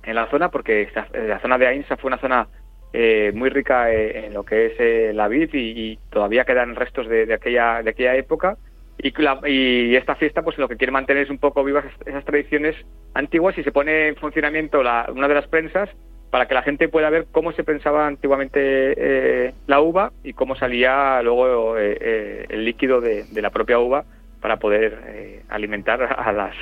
en 0.04 0.16
la 0.16 0.30
zona, 0.30 0.50
porque 0.50 0.90
la 1.14 1.40
zona 1.40 1.58
de 1.58 1.68
Ainsa 1.68 1.98
fue 1.98 2.08
una 2.08 2.18
zona 2.18 2.48
eh, 2.92 3.32
muy 3.36 3.50
rica 3.50 3.92
eh, 3.92 4.26
en 4.26 4.34
lo 4.34 4.44
que 4.44 4.68
es 4.68 4.74
eh, 4.80 5.12
la 5.14 5.28
vid 5.28 5.50
y, 5.54 6.00
todavía 6.10 6.44
quedan 6.44 6.76
restos 6.76 7.08
de, 7.08 7.32
aquella 7.32 7.84
de 7.84 7.92
aquella 7.92 8.16
época. 8.16 8.58
Y, 8.98 9.14
y, 9.46 9.96
esta 9.96 10.16
fiesta 10.16 10.42
pues 10.42 10.58
lo 10.58 10.68
que 10.68 10.76
quiere 10.76 10.92
mantener 10.92 11.24
es 11.24 11.30
un 11.30 11.38
poco 11.38 11.64
vivas 11.64 11.86
esas 12.06 12.26
tradiciones 12.26 12.76
antiguas 13.14 13.58
y 13.58 13.64
se 13.64 13.72
pone 13.72 14.08
en 14.08 14.16
funcionamiento 14.16 14.82
la, 14.82 15.08
una 15.14 15.28
de 15.28 15.36
las 15.36 15.48
prensas 15.48 15.90
para 16.32 16.48
que 16.48 16.56
la 16.56 16.64
gente 16.64 16.90
pueda 16.90 17.10
ver 17.10 17.28
cómo 17.32 17.52
se 17.54 17.64
pensaba 17.64 18.08
antiguamente 18.08 19.54
la 19.68 19.80
uva 19.82 20.12
y 20.24 20.34
cómo 20.34 20.56
salía 20.56 21.22
luego 21.24 21.76
el 21.78 22.66
líquido 22.66 23.02
de, 23.02 23.24
de 23.24 23.42
la 23.42 23.50
propia 23.50 23.80
uva 23.80 24.06
para 24.42 24.58
poder 24.58 25.02
eh, 25.08 25.44
alimentar 25.50 26.02
a 26.02 26.32
las, 26.32 26.56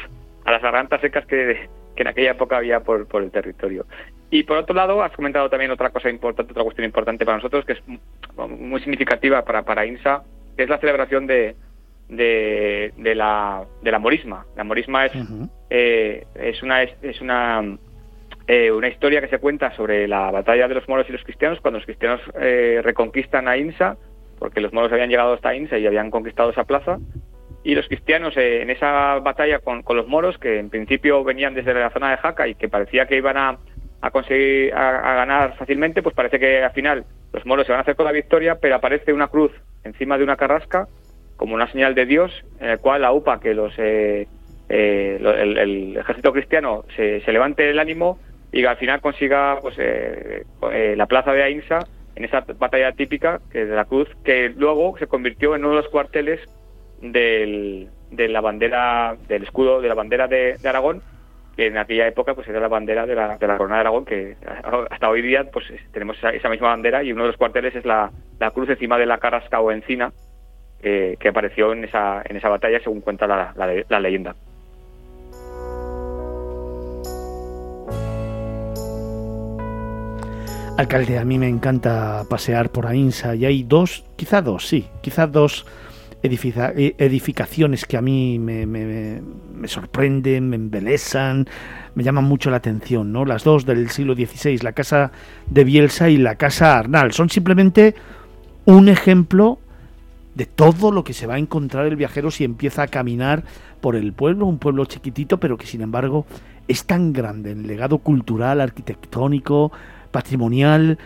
a 0.45 0.51
las 0.51 0.61
gargantas 0.61 1.01
secas 1.01 1.25
que, 1.25 1.67
que 1.95 2.03
en 2.03 2.07
aquella 2.07 2.31
época 2.31 2.57
había 2.57 2.81
por, 2.81 3.07
por, 3.07 3.23
el 3.23 3.31
territorio. 3.31 3.85
Y 4.29 4.43
por 4.43 4.57
otro 4.57 4.75
lado, 4.75 5.01
has 5.03 5.11
comentado 5.13 5.49
también 5.49 5.71
otra 5.71 5.89
cosa 5.89 6.09
importante, 6.09 6.51
otra 6.51 6.63
cuestión 6.63 6.85
importante 6.85 7.25
para 7.25 7.37
nosotros, 7.37 7.65
que 7.65 7.73
es 7.73 7.83
muy 8.37 8.79
significativa 8.81 9.43
para, 9.43 9.63
para 9.63 9.85
INSA, 9.85 10.23
que 10.55 10.63
es 10.63 10.69
la 10.69 10.79
celebración 10.79 11.27
de, 11.27 11.55
de, 12.09 12.93
de 12.97 13.15
la, 13.15 13.65
de 13.81 13.91
la 13.91 13.99
morisma. 13.99 14.45
La 14.55 14.63
morisma 14.63 15.05
es, 15.05 15.13
eh, 15.69 16.25
es 16.35 16.61
una, 16.61 16.83
es 16.83 17.21
una, 17.21 17.77
eh, 18.47 18.71
una 18.71 18.89
historia 18.89 19.21
que 19.21 19.29
se 19.29 19.39
cuenta 19.39 19.75
sobre 19.75 20.07
la 20.07 20.29
batalla 20.31 20.67
de 20.67 20.75
los 20.75 20.87
moros 20.89 21.07
y 21.09 21.13
los 21.13 21.23
cristianos, 21.23 21.61
cuando 21.61 21.79
los 21.79 21.85
cristianos 21.85 22.21
reconquistan 22.83 23.47
a 23.47 23.57
INSA, 23.57 23.97
porque 24.39 24.61
los 24.61 24.73
moros 24.73 24.91
habían 24.91 25.09
llegado 25.09 25.33
hasta 25.33 25.55
INSA 25.55 25.77
y 25.77 25.87
habían 25.87 26.11
conquistado 26.11 26.51
esa 26.51 26.65
plaza, 26.65 26.99
y 27.63 27.75
los 27.75 27.87
cristianos 27.87 28.35
eh, 28.37 28.61
en 28.61 28.69
esa 28.69 29.19
batalla 29.19 29.59
con, 29.59 29.83
los 29.95 30.07
moros, 30.07 30.37
que 30.37 30.59
en 30.59 30.69
principio 30.69 31.23
venían 31.23 31.53
desde 31.53 31.73
la 31.73 31.89
zona 31.89 32.11
de 32.11 32.17
Jaca 32.17 32.47
y 32.47 32.55
que 32.55 32.69
parecía 32.69 33.05
que 33.07 33.17
iban 33.17 33.37
a, 33.37 33.57
conseguir 34.11 34.73
a, 34.73 35.15
ganar 35.15 35.57
fácilmente, 35.57 36.01
pues 36.01 36.15
parece 36.15 36.39
que 36.39 36.63
al 36.63 36.71
final 36.71 37.05
los 37.33 37.45
moros 37.45 37.65
se 37.65 37.73
van 37.73 37.79
a 37.79 37.81
hacer 37.81 37.95
con 37.95 38.05
la 38.05 38.11
victoria, 38.11 38.55
pero 38.61 38.75
aparece 38.75 39.11
una 39.11 39.27
cruz 39.27 39.51
encima 39.83 40.17
de 40.17 40.23
una 40.23 40.37
carrasca 40.37 40.87
como 41.35 41.55
una 41.55 41.71
señal 41.71 41.93
de 41.93 42.05
Dios, 42.05 42.31
en 42.59 42.69
el 42.69 42.79
cual 42.79 43.01
la 43.01 43.11
UPA 43.11 43.39
que 43.39 43.53
los 43.53 43.73
eh, 43.77 44.27
eh, 44.69 45.19
el, 45.21 45.97
ejército 45.97 46.31
cristiano 46.31 46.83
se, 46.95 47.21
levante 47.27 47.69
el 47.69 47.79
ánimo 47.79 48.17
y 48.51 48.65
al 48.65 48.77
final 48.77 49.01
consiga 49.01 49.59
pues 49.61 49.77
la 50.61 51.05
plaza 51.05 51.33
de 51.33 51.43
Ainsa 51.43 51.79
en 52.15 52.25
esa 52.25 52.43
batalla 52.57 52.91
típica 52.93 53.39
que 53.51 53.65
de 53.65 53.75
la 53.75 53.85
cruz 53.85 54.09
que 54.23 54.49
luego 54.49 54.97
se 54.97 55.07
convirtió 55.07 55.55
en 55.55 55.65
uno 55.65 55.75
de 55.75 55.81
los 55.81 55.91
cuarteles 55.91 56.39
del, 57.01 57.89
de 58.11 58.27
la 58.27 58.41
bandera, 58.41 59.15
del 59.27 59.43
escudo 59.43 59.81
de 59.81 59.87
la 59.87 59.95
bandera 59.95 60.27
de, 60.27 60.57
Aragón, 60.63 61.01
que 61.55 61.67
en 61.67 61.77
aquella 61.77 62.07
época 62.07 62.35
pues 62.35 62.47
era 62.47 62.59
la 62.59 62.67
bandera 62.67 63.05
de 63.05 63.15
la, 63.15 63.37
de 63.37 63.47
la 63.47 63.57
corona 63.57 63.75
de 63.75 63.81
Aragón, 63.81 64.05
que 64.05 64.35
hasta 64.89 65.09
hoy 65.09 65.21
día 65.21 65.45
pues 65.51 65.65
tenemos 65.91 66.17
esa, 66.23 66.49
misma 66.49 66.69
bandera 66.69 67.03
y 67.03 67.11
uno 67.11 67.23
de 67.23 67.29
los 67.29 67.37
cuarteles 67.37 67.75
es 67.75 67.85
la, 67.85 68.11
la 68.39 68.51
cruz 68.51 68.69
encima 68.69 68.97
de 68.97 69.05
la 69.05 69.17
carrasca 69.17 69.59
o 69.59 69.71
encina 69.71 70.11
que 70.81 71.27
apareció 71.27 71.73
en 71.73 71.83
esa, 71.83 72.21
en 72.23 72.37
esa 72.37 72.49
batalla 72.49 72.79
según 72.79 73.01
cuenta 73.01 73.27
la, 73.27 73.53
la, 73.89 73.99
leyenda. 73.99 74.35
Alcalde, 80.77 81.17
a 81.17 81.25
mí 81.25 81.39
me 81.39 81.47
encanta 81.47 82.23
pasear 82.29 82.69
por 82.69 82.85
Ainsa 82.85 83.33
y 83.35 83.45
hay 83.45 83.63
dos, 83.63 84.05
quizá 84.15 84.43
dos, 84.43 84.67
sí, 84.67 84.87
quizá 85.01 85.25
dos 85.25 85.65
e, 86.23 86.95
edificaciones 86.97 87.85
que 87.85 87.97
a 87.97 88.01
mí 88.01 88.39
me, 88.39 88.65
me, 88.65 89.67
sorprenden, 89.67 90.49
me 90.49 90.55
embelesan, 90.55 91.47
me 91.95 92.03
llaman 92.03 92.25
mucho 92.25 92.49
la 92.49 92.57
atención, 92.57 93.11
¿no? 93.11 93.25
Las 93.25 93.43
dos 93.43 93.65
del 93.65 93.89
siglo 93.89 94.15
XVI, 94.15 94.57
la 94.59 94.73
casa 94.73 95.11
de 95.49 95.63
Bielsa 95.63 96.09
y 96.09 96.17
la 96.17 96.35
casa 96.35 96.77
Arnal, 96.77 97.11
son 97.13 97.29
simplemente 97.29 97.95
un 98.65 98.89
ejemplo 98.89 99.59
de 100.35 100.45
todo 100.45 100.91
lo 100.91 101.03
que 101.03 101.13
se 101.13 101.25
va 101.25 101.35
a 101.35 101.39
encontrar 101.39 101.87
el 101.87 101.95
viajero 101.95 102.29
si 102.29 102.43
empieza 102.43 102.83
a 102.83 102.87
caminar 102.87 103.43
por 103.81 103.95
el 103.95 104.13
pueblo, 104.13 104.45
un 104.45 104.59
pueblo 104.59 104.85
chiquitito, 104.85 105.39
pero 105.39 105.57
que 105.57 105.65
sin 105.65 105.81
embargo 105.81 106.25
es 106.67 106.85
tan 106.85 107.13
grande 107.13 107.51
en 107.51 107.65
legado 107.65 107.99
cultural, 107.99 108.61
arquitectónico, 108.61 109.71
patrimonial. 110.11 110.97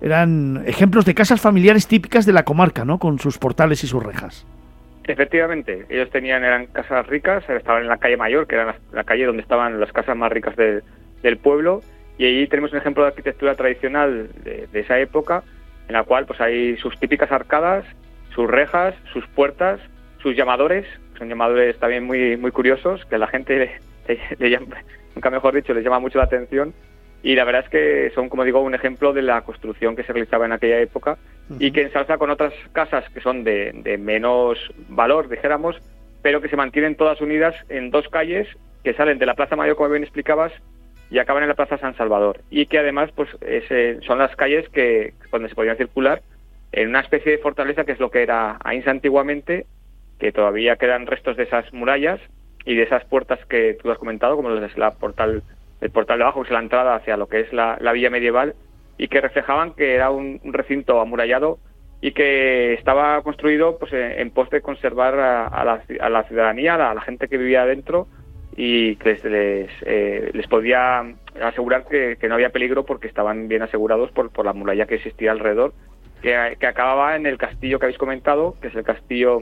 Eran 0.00 0.62
ejemplos 0.66 1.04
de 1.04 1.14
casas 1.14 1.40
familiares 1.40 1.86
típicas 1.86 2.26
de 2.26 2.32
la 2.32 2.44
comarca, 2.44 2.84
¿no? 2.84 2.98
Con 2.98 3.18
sus 3.18 3.38
portales 3.38 3.82
y 3.82 3.86
sus 3.86 4.02
rejas. 4.02 4.46
Efectivamente, 5.06 5.86
ellos 5.88 6.10
tenían, 6.10 6.42
eran 6.42 6.66
casas 6.66 7.06
ricas, 7.06 7.48
estaban 7.48 7.82
en 7.82 7.88
la 7.88 7.98
calle 7.98 8.16
mayor, 8.16 8.46
que 8.46 8.56
era 8.56 8.76
la, 8.92 9.04
calle 9.04 9.24
donde 9.24 9.42
estaban 9.42 9.78
las 9.78 9.92
casas 9.92 10.16
más 10.16 10.32
ricas 10.32 10.56
del 10.56 11.36
pueblo, 11.38 11.80
y 12.18 12.26
allí 12.26 12.46
tenemos 12.48 12.72
un 12.72 12.78
ejemplo 12.78 13.04
de 13.04 13.10
arquitectura 13.10 13.54
tradicional 13.54 14.28
de, 14.42 14.68
esa 14.72 14.98
época, 14.98 15.44
en 15.86 15.92
la 15.92 16.02
cual 16.02 16.26
pues 16.26 16.40
hay 16.40 16.76
sus 16.78 16.98
típicas 16.98 17.30
arcadas, 17.30 17.84
sus 18.34 18.50
rejas, 18.50 18.94
sus 19.12 19.24
puertas, 19.28 19.80
sus 20.18 20.36
llamadores, 20.36 20.86
son 21.18 21.28
llamadores 21.28 21.78
también 21.78 22.04
muy 22.04 22.36
muy 22.36 22.50
curiosos, 22.50 23.04
que 23.04 23.16
la 23.16 23.28
gente 23.28 23.78
le, 24.38 24.60
nunca 25.14 25.30
mejor 25.30 25.54
dicho, 25.54 25.72
les 25.72 25.84
llama 25.84 26.00
mucho 26.00 26.18
la 26.18 26.24
atención, 26.24 26.74
y 27.22 27.36
la 27.36 27.44
verdad 27.44 27.62
es 27.64 27.70
que 27.70 28.10
son, 28.14 28.28
como 28.28 28.42
digo, 28.42 28.60
un 28.60 28.74
ejemplo 28.74 29.12
de 29.12 29.22
la 29.22 29.42
construcción 29.42 29.94
que 29.94 30.02
se 30.02 30.12
realizaba 30.12 30.46
en 30.46 30.52
aquella 30.52 30.80
época 30.80 31.16
y 31.58 31.70
que 31.70 31.82
ensalza 31.82 32.18
con 32.18 32.30
otras 32.30 32.52
casas 32.72 33.08
que 33.10 33.20
son 33.20 33.44
de, 33.44 33.98
menos 33.98 34.58
valor, 34.88 35.28
dijéramos, 35.28 35.76
pero 36.22 36.40
que 36.40 36.48
se 36.48 36.56
mantienen 36.56 36.96
todas 36.96 37.20
unidas 37.20 37.54
en 37.68 37.90
dos 37.90 38.08
calles 38.08 38.48
que 38.82 38.94
salen 38.94 39.18
de 39.18 39.26
la 39.26 39.34
Plaza 39.34 39.56
Mayor, 39.56 39.76
como 39.76 39.90
bien 39.90 40.02
explicabas, 40.02 40.52
y 41.10 41.18
acaban 41.18 41.42
en 41.44 41.48
la 41.48 41.54
Plaza 41.54 41.78
San 41.78 41.96
Salvador. 41.96 42.40
Y 42.50 42.66
que 42.66 42.78
además 42.78 43.10
pues 43.14 43.30
son 44.06 44.18
las 44.18 44.34
calles 44.36 44.68
que 44.70 45.14
donde 45.30 45.48
se 45.48 45.54
podían 45.54 45.76
circular 45.76 46.22
en 46.72 46.88
una 46.88 47.00
especie 47.00 47.32
de 47.32 47.38
fortaleza 47.38 47.84
que 47.84 47.92
es 47.92 48.00
lo 48.00 48.10
que 48.10 48.22
era 48.22 48.58
Ainsa 48.64 48.90
antiguamente, 48.90 49.66
que 50.18 50.32
todavía 50.32 50.76
quedan 50.76 51.06
restos 51.06 51.36
de 51.36 51.44
esas 51.44 51.72
murallas 51.72 52.20
y 52.64 52.74
de 52.74 52.82
esas 52.82 53.04
puertas 53.04 53.38
que 53.46 53.78
tú 53.80 53.90
has 53.90 53.98
comentado, 53.98 54.36
como 54.36 54.50
la 54.50 54.90
portal 54.92 55.42
el 55.80 55.90
portal 55.90 56.18
de 56.18 56.24
abajo, 56.24 56.42
que 56.42 56.48
es 56.48 56.52
la 56.52 56.60
entrada 56.60 56.94
hacia 56.94 57.16
lo 57.16 57.28
que 57.28 57.40
es 57.40 57.52
la, 57.52 57.78
villa 57.92 58.10
medieval, 58.10 58.54
y 58.98 59.08
que 59.08 59.20
reflejaban 59.20 59.72
que 59.74 59.94
era 59.94 60.10
un, 60.10 60.40
recinto 60.44 61.00
amurallado 61.00 61.58
y 62.00 62.12
que 62.12 62.74
estaba 62.74 63.22
construido 63.22 63.78
pues, 63.78 63.92
en, 63.92 64.30
pos 64.30 64.50
de 64.50 64.60
conservar 64.60 65.18
a, 65.18 65.64
la, 65.64 66.24
ciudadanía, 66.24 66.74
a 66.74 66.94
la, 66.94 67.00
gente 67.00 67.28
que 67.28 67.38
vivía 67.38 67.62
adentro 67.62 68.06
y 68.56 68.96
que 68.96 69.14
les, 69.14 69.24
les, 69.24 70.34
les 70.34 70.46
podía 70.46 71.04
asegurar 71.42 71.84
que, 71.86 72.16
no 72.28 72.34
había 72.34 72.50
peligro 72.50 72.84
porque 72.84 73.06
estaban 73.06 73.48
bien 73.48 73.62
asegurados 73.62 74.10
por, 74.12 74.44
la 74.44 74.52
muralla 74.52 74.86
que 74.86 74.96
existía 74.96 75.32
alrededor, 75.32 75.72
que, 76.22 76.56
que 76.58 76.66
acababa 76.66 77.16
en 77.16 77.26
el 77.26 77.38
castillo 77.38 77.78
que 77.78 77.86
habéis 77.86 77.98
comentado, 77.98 78.56
que 78.60 78.68
es 78.68 78.74
el 78.74 78.84
castillo 78.84 79.40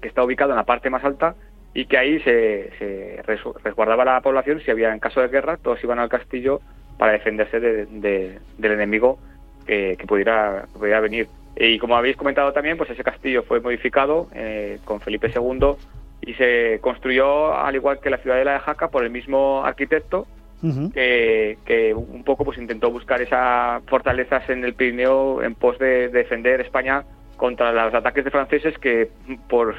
que 0.00 0.08
está 0.08 0.22
ubicado 0.22 0.50
en 0.50 0.56
la 0.56 0.64
parte 0.64 0.90
más 0.90 1.04
alta 1.04 1.34
y 1.74 1.86
que 1.86 1.98
ahí 1.98 2.20
se, 2.20 3.22
resguardaba 3.62 4.04
la 4.04 4.20
población 4.20 4.60
si 4.60 4.70
había 4.70 4.92
en 4.92 5.00
caso 5.00 5.20
de 5.20 5.28
guerra 5.28 5.58
todos 5.58 5.82
iban 5.84 5.98
al 5.98 6.08
castillo 6.08 6.60
para 6.98 7.12
defenderse 7.12 7.60
del 7.60 8.40
enemigo 8.58 9.18
que, 9.66 10.04
pudiera, 10.06 10.66
pudiera 10.72 11.00
venir. 11.00 11.28
Y 11.56 11.78
como 11.78 11.96
habéis 11.96 12.16
comentado 12.16 12.52
también 12.52 12.76
pues 12.76 12.90
ese 12.90 13.02
castillo 13.02 13.42
fue 13.42 13.60
modificado 13.60 14.28
eh, 14.34 14.78
con 14.84 15.00
Felipe 15.00 15.32
II 15.34 15.74
y 16.20 16.34
se 16.34 16.78
construyó 16.80 17.54
al 17.54 17.74
igual 17.74 18.00
que 18.00 18.10
la 18.10 18.18
ciudadela 18.18 18.52
de 18.54 18.58
Jaca 18.60 18.88
por 18.88 19.04
el 19.04 19.10
mismo 19.10 19.64
arquitecto 19.64 20.26
que, 20.60 21.94
un 21.94 22.24
poco 22.24 22.44
pues 22.44 22.58
intentó 22.58 22.90
buscar 22.90 23.22
esas 23.22 23.82
fortalezas 23.84 24.48
en 24.50 24.64
el 24.64 24.74
Pirineo 24.74 25.42
en 25.42 25.54
pos 25.54 25.78
de 25.78 26.08
defender 26.08 26.60
España 26.60 27.04
contra 27.36 27.72
los 27.72 27.94
ataques 27.94 28.24
de 28.24 28.30
franceses 28.30 28.76
que 28.78 29.08
por 29.48 29.76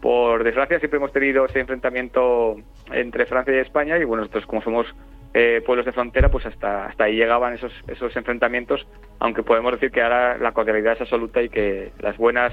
por 0.00 0.42
desgracia 0.44 0.78
siempre 0.78 0.98
hemos 0.98 1.12
tenido 1.12 1.44
ese 1.46 1.60
enfrentamiento 1.60 2.56
entre 2.92 3.26
Francia 3.26 3.54
y 3.54 3.58
España 3.58 3.98
y 3.98 4.04
bueno 4.04 4.22
nosotros 4.22 4.46
como 4.46 4.62
somos 4.62 4.86
eh, 5.34 5.62
pueblos 5.64 5.86
de 5.86 5.92
frontera 5.92 6.30
pues 6.30 6.44
hasta 6.46 6.86
hasta 6.86 7.04
ahí 7.04 7.16
llegaban 7.16 7.54
esos 7.54 7.72
esos 7.88 8.14
enfrentamientos 8.16 8.86
aunque 9.18 9.42
podemos 9.42 9.72
decir 9.72 9.90
que 9.90 10.02
ahora 10.02 10.36
la 10.38 10.52
cordialidad 10.52 10.94
es 10.94 11.00
absoluta 11.02 11.42
y 11.42 11.48
que 11.48 11.92
las 12.00 12.16
buenas 12.18 12.52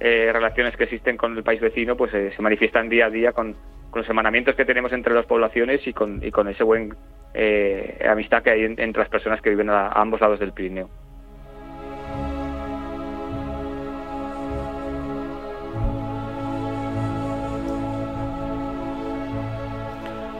eh, 0.00 0.30
relaciones 0.32 0.76
que 0.76 0.84
existen 0.84 1.16
con 1.16 1.36
el 1.36 1.42
país 1.42 1.60
vecino 1.60 1.96
pues 1.96 2.12
eh, 2.14 2.32
se 2.34 2.42
manifiestan 2.42 2.88
día 2.88 3.06
a 3.06 3.10
día 3.10 3.32
con, 3.32 3.56
los 3.94 4.06
hermanamientos 4.08 4.54
que 4.56 4.66
tenemos 4.66 4.92
entre 4.92 5.14
las 5.14 5.24
poblaciones 5.24 5.86
y 5.86 5.94
con, 5.94 6.22
y 6.22 6.30
con 6.30 6.48
ese 6.48 6.64
buen 6.64 6.94
amistad 8.06 8.42
que 8.42 8.50
hay 8.50 8.64
entre 8.64 9.00
las 9.00 9.08
personas 9.08 9.40
que 9.40 9.48
viven 9.48 9.70
a 9.70 9.88
ambos 9.88 10.20
lados 10.20 10.38
del 10.38 10.52
Pirineo. 10.52 10.90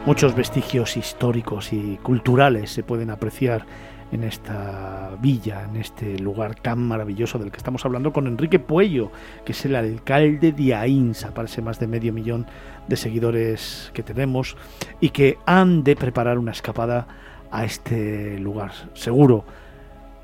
Muchos 0.07 0.37
vestigios 0.37 0.97
históricos 0.97 1.73
y 1.73 1.99
culturales 2.01 2.71
se 2.71 2.85
pueden 2.85 3.11
apreciar 3.11 3.67
en 4.13 4.23
esta 4.23 5.11
villa, 5.21 5.65
en 5.65 5.75
este 5.75 6.17
lugar 6.21 6.55
tan 6.55 6.79
maravilloso 6.79 7.41
del 7.41 7.51
que 7.51 7.57
estamos 7.57 7.85
hablando 7.85 8.13
con 8.13 8.29
Enrique 8.29 8.61
Puello, 8.61 9.11
que 9.45 9.51
es 9.51 9.65
el 9.65 9.75
alcalde 9.75 10.53
de 10.53 10.77
Ainsa, 10.77 11.35
parece 11.35 11.61
más 11.61 11.81
de 11.81 11.89
medio 11.89 12.13
millón 12.13 12.47
de 12.87 12.97
seguidores 12.97 13.91
que 13.95 14.05
tenemos 14.05 14.57
y 15.01 15.09
que 15.09 15.39
han 15.45 15.83
de 15.83 15.97
preparar 15.97 16.39
una 16.39 16.53
escapada 16.53 17.09
a 17.51 17.65
este 17.65 18.39
lugar. 18.39 18.71
Seguro 18.95 19.45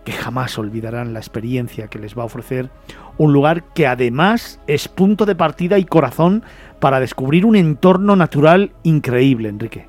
que 0.05 0.13
jamás 0.13 0.59
olvidarán 0.59 1.13
la 1.13 1.21
experiencia 1.21 1.89
que 1.89 1.99
les 1.99 2.17
va 2.17 2.23
a 2.23 2.27
ofrecer 2.27 2.71
un 3.19 3.33
lugar 3.33 3.63
que 3.75 3.87
además 3.87 4.61
es 4.67 4.89
punto 4.89 5.27
de 5.27 5.35
partida 5.35 5.79
y 5.79 5.85
corazón 5.85 6.43
para 6.81 7.01
descubrir 7.01 7.47
un 7.47 7.57
entorno 7.57 8.17
natural 8.17 8.73
increíble, 8.83 9.49
Enrique. 9.49 9.87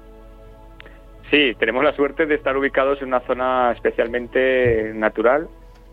Sí, 1.32 1.56
tenemos 1.58 1.84
la 1.84 1.96
suerte 1.96 2.28
de 2.28 2.36
estar 2.36 2.56
ubicados 2.56 3.02
en 3.02 3.08
una 3.08 3.22
zona 3.22 3.72
especialmente 3.72 4.92
natural, 4.94 5.48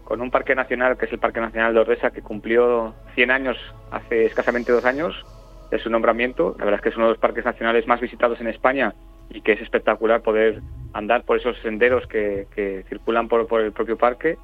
con 0.05 0.21
un 0.21 0.31
parque 0.31 0.55
nacional 0.55 0.99
que 0.99 1.07
es 1.07 1.13
el 1.13 1.19
Parque 1.19 1.41
Nacional 1.41 1.73
de 1.73 1.81
Ordesa, 1.81 2.11
que 2.11 2.21
cumplió 2.21 2.95
100 3.15 3.31
años 3.31 3.57
hace 3.91 4.27
escasamente 4.27 4.73
dos 4.73 4.85
años 4.85 5.25
de 5.71 5.79
su 5.79 5.89
nombramiento. 5.89 6.57
La 6.59 6.65
verdad 6.65 6.81
es 6.81 6.83
que 6.83 6.89
es 6.91 6.97
uno 6.97 7.07
de 7.07 7.13
los 7.13 7.21
parques 7.21 7.45
nacionales 7.45 7.87
más 7.87 8.01
visitados 8.01 8.41
en 8.41 8.49
España 8.49 8.93
y 9.31 9.41
que 9.43 9.53
es 9.53 9.61
espectacular 9.61 10.23
poder 10.23 10.61
andar 10.93 11.25
por 11.25 11.39
esos 11.39 11.57
senderos 11.63 12.07
que, 12.07 12.85
circulan 12.89 13.29
por, 13.29 13.47
por, 13.47 13.61
el 13.61 13.73
propio 13.73 13.97
parque. 13.97 14.37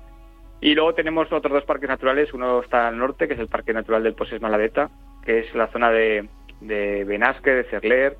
Y 0.61 0.75
luego 0.75 0.95
tenemos 0.95 1.31
otros 1.33 1.53
dos 1.53 1.65
parques 1.65 1.89
naturales, 1.89 2.33
uno 2.33 2.63
está 2.63 2.89
al 2.89 2.97
norte, 2.97 3.29
que 3.29 3.35
es 3.35 3.41
el 3.41 3.49
Parque 3.49 3.75
Natural 3.75 4.03
del 4.03 4.15
Poses 4.15 4.41
Maladeta, 4.41 4.91
que 5.25 5.41
es 5.41 5.55
la 5.55 5.67
zona 5.69 5.91
de, 5.91 6.29
de 6.61 7.05
Benasque, 7.05 7.51
de 7.51 7.65
Cerler, 7.65 8.17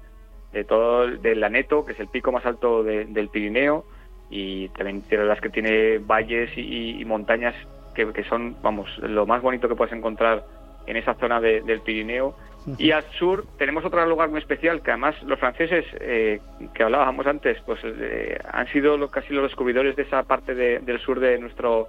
de 0.53 0.65
todo 0.65 1.07
del 1.07 1.41
Laneto, 1.41 1.85
que 1.85 1.93
es 1.93 2.01
el 2.01 2.09
pico 2.09 2.33
más 2.33 2.45
alto 2.47 2.83
del 2.83 3.29
Pirineo, 3.29 3.85
y 4.31 4.69
también 4.71 5.03
tiene 5.03 5.25
las 5.25 5.41
que 5.41 5.51
tiene 5.51 5.99
valles 5.99 6.51
y, 6.57 7.05
montañas 7.05 7.55
que, 7.95 8.25
son, 8.25 8.57
vamos, 8.63 8.89
lo 8.99 9.27
más 9.27 9.41
bonito 9.41 9.69
que 9.69 9.75
puedes 9.75 9.95
encontrar 9.95 10.45
en 10.87 10.97
esa 10.97 11.15
zona 11.15 11.41
del 11.41 11.81
Pirineo. 11.81 12.37
Y 12.79 12.91
al 12.91 13.05
sur 13.13 13.47
tenemos 13.59 13.85
otro 13.85 14.05
lugar 14.07 14.29
muy 14.29 14.41
especial 14.41 14.83
que 14.83 14.91
además 14.91 15.15
los 15.23 15.39
franceses 15.39 15.85
eh, 16.01 16.41
que 16.75 16.83
hablábamos 16.83 17.27
antes, 17.27 17.59
pues 17.65 17.79
eh, 17.85 18.39
han 18.53 18.67
sido 18.69 19.09
casi 19.09 19.33
los 19.33 19.45
descubridores 19.45 19.95
de 19.95 20.03
esa 20.03 20.25
parte 20.25 20.55
del 20.55 21.01
sur 21.01 21.21
de 21.21 21.39
nuestro 21.39 21.89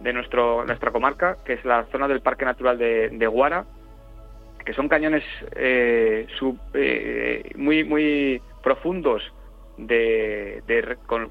de 0.00 0.12
nuestro 0.12 0.64
nuestra 0.64 0.90
comarca, 0.90 1.36
que 1.44 1.54
es 1.54 1.64
la 1.64 1.84
zona 1.86 2.08
del 2.08 2.20
Parque 2.20 2.44
Natural 2.44 2.76
de, 2.76 3.08
de 3.10 3.26
Guara, 3.26 3.64
que 4.64 4.72
son 4.74 4.88
cañones 4.88 5.24
eh, 5.56 6.26
eh, 6.74 7.50
muy 7.56 7.84
muy 7.84 8.42
profundos 8.62 9.22
de, 9.78 10.62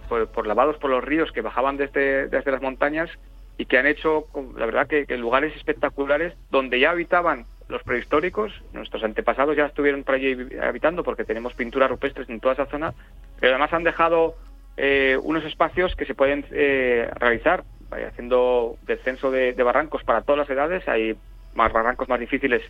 por, 0.07 0.47
lavados 0.47 0.77
por 0.77 0.89
los 0.89 1.03
ríos 1.03 1.31
que 1.31 1.41
bajaban 1.41 1.77
desde, 1.77 2.27
desde 2.27 2.51
las 2.51 2.61
montañas 2.61 3.09
y 3.57 3.65
que 3.65 3.77
han 3.77 3.85
hecho 3.85 4.25
la 4.57 4.65
verdad 4.65 4.87
que, 4.87 5.05
lugares 5.17 5.55
espectaculares 5.55 6.33
donde 6.49 6.79
ya 6.79 6.91
habitaban 6.91 7.45
los 7.69 7.83
prehistóricos 7.83 8.51
nuestros 8.73 9.03
antepasados 9.03 9.55
ya 9.55 9.67
estuvieron 9.67 10.03
por 10.03 10.15
allí 10.15 10.35
habitando 10.61 11.03
porque 11.03 11.23
tenemos 11.23 11.53
pinturas 11.53 11.89
rupestres 11.89 12.29
en 12.29 12.39
toda 12.39 12.55
esa 12.55 12.65
zona 12.65 12.93
pero 13.39 13.53
además 13.53 13.71
han 13.73 13.83
dejado 13.83 14.35
eh, 14.81 15.17
unos 15.21 15.43
espacios 15.43 15.93
que 15.97 16.05
se 16.05 16.15
pueden 16.15 16.45
realizar. 16.49 17.63
Haciendo 17.91 18.77
descenso 18.85 19.31
de, 19.31 19.51
barrancos 19.53 20.03
para 20.03 20.21
todas 20.21 20.37
las 20.39 20.49
edades 20.49 20.87
hay 20.87 21.17
más 21.55 21.73
barrancos 21.73 22.07
más 22.07 22.19
difíciles 22.19 22.61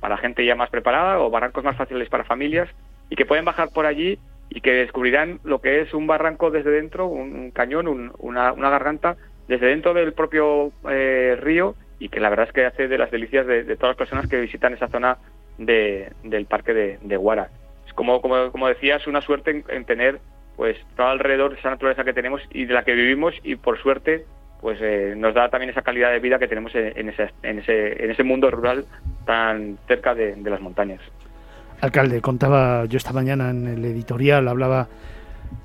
para 0.00 0.16
gente 0.16 0.46
ya 0.46 0.54
más 0.54 0.70
preparada 0.70 1.18
o 1.18 1.30
barrancos 1.30 1.64
más 1.64 1.76
fáciles 1.76 2.08
para 2.08 2.22
familias 2.22 2.68
y 3.10 3.16
que 3.16 3.26
pueden 3.26 3.44
bajar 3.44 3.70
por 3.70 3.86
allí 3.86 4.20
y 4.50 4.60
que 4.60 4.72
descubrirán 4.72 5.40
lo 5.42 5.60
que 5.60 5.80
es 5.80 5.92
un 5.92 6.06
barranco 6.06 6.52
desde 6.52 6.70
dentro, 6.70 7.06
un, 7.06 7.50
cañón, 7.50 8.12
una, 8.18 8.52
garganta 8.52 9.16
desde 9.48 9.66
dentro 9.66 9.92
del 9.92 10.12
propio 10.12 10.70
eh, 10.88 11.36
río 11.40 11.74
y 11.98 12.08
que 12.08 12.20
la 12.20 12.30
verdad 12.30 12.46
es 12.46 12.52
que 12.52 12.66
hace 12.66 12.88
de 12.88 12.98
las 12.98 13.10
delicias 13.10 13.46
de, 13.46 13.64
todas 13.76 13.90
las 13.90 13.96
personas 13.96 14.28
que 14.28 14.40
visitan 14.40 14.74
esa 14.74 14.88
zona 14.88 15.18
del 15.58 16.46
parque 16.48 16.72
de, 17.00 17.16
Guara. 17.16 17.48
Es 17.86 17.92
como, 17.92 18.20
como, 18.20 18.52
como 18.52 18.68
decía, 18.68 18.96
es 18.96 19.06
una 19.06 19.20
suerte 19.20 19.64
en, 19.68 19.84
tener 19.84 20.20
pues 20.56 20.76
todo 20.96 21.08
alrededor 21.08 21.56
esa 21.56 21.70
naturaleza 21.70 22.04
que 22.04 22.12
tenemos 22.12 22.42
y 22.50 22.64
de 22.64 22.74
la 22.74 22.84
que 22.84 22.94
vivimos 22.94 23.34
y 23.44 23.56
por 23.56 23.80
suerte 23.80 24.24
pues 24.60 24.78
eh, 24.80 25.14
nos 25.16 25.34
da 25.34 25.48
también 25.48 25.70
esa 25.70 25.82
calidad 25.82 26.10
de 26.10 26.18
vida 26.18 26.38
que 26.38 26.48
tenemos 26.48 26.74
en, 26.74 27.08
ese, 27.08 27.30
en, 27.44 27.60
ese, 27.60 28.04
en 28.04 28.10
ese 28.10 28.24
mundo 28.24 28.50
rural 28.50 28.86
tan 29.24 29.78
cerca 29.86 30.14
de, 30.14 30.36
las 30.36 30.60
montañas. 30.60 31.00
Alcalde, 31.80 32.20
contaba 32.20 32.84
yo 32.86 32.96
esta 32.96 33.12
mañana 33.12 33.50
en 33.50 33.68
el 33.68 33.84
editorial, 33.84 34.48
hablaba 34.48 34.88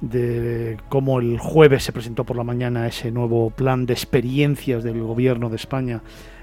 de 0.02 0.78
cómo 0.89 1.19
el 1.19 1.39
jueves 1.39 1.84
se 1.84 1.91
presentó 1.91 2.24
por 2.24 2.38
la 2.38 2.43
mañana 2.43 2.88
ese 2.88 3.12
nuevo 3.12 3.50
plan 3.50 3.86
de 3.86 3.93
experiencias 3.93 4.84
del 4.84 5.02
gobierno 5.02 5.50
de 5.50 5.56
España 5.56 6.02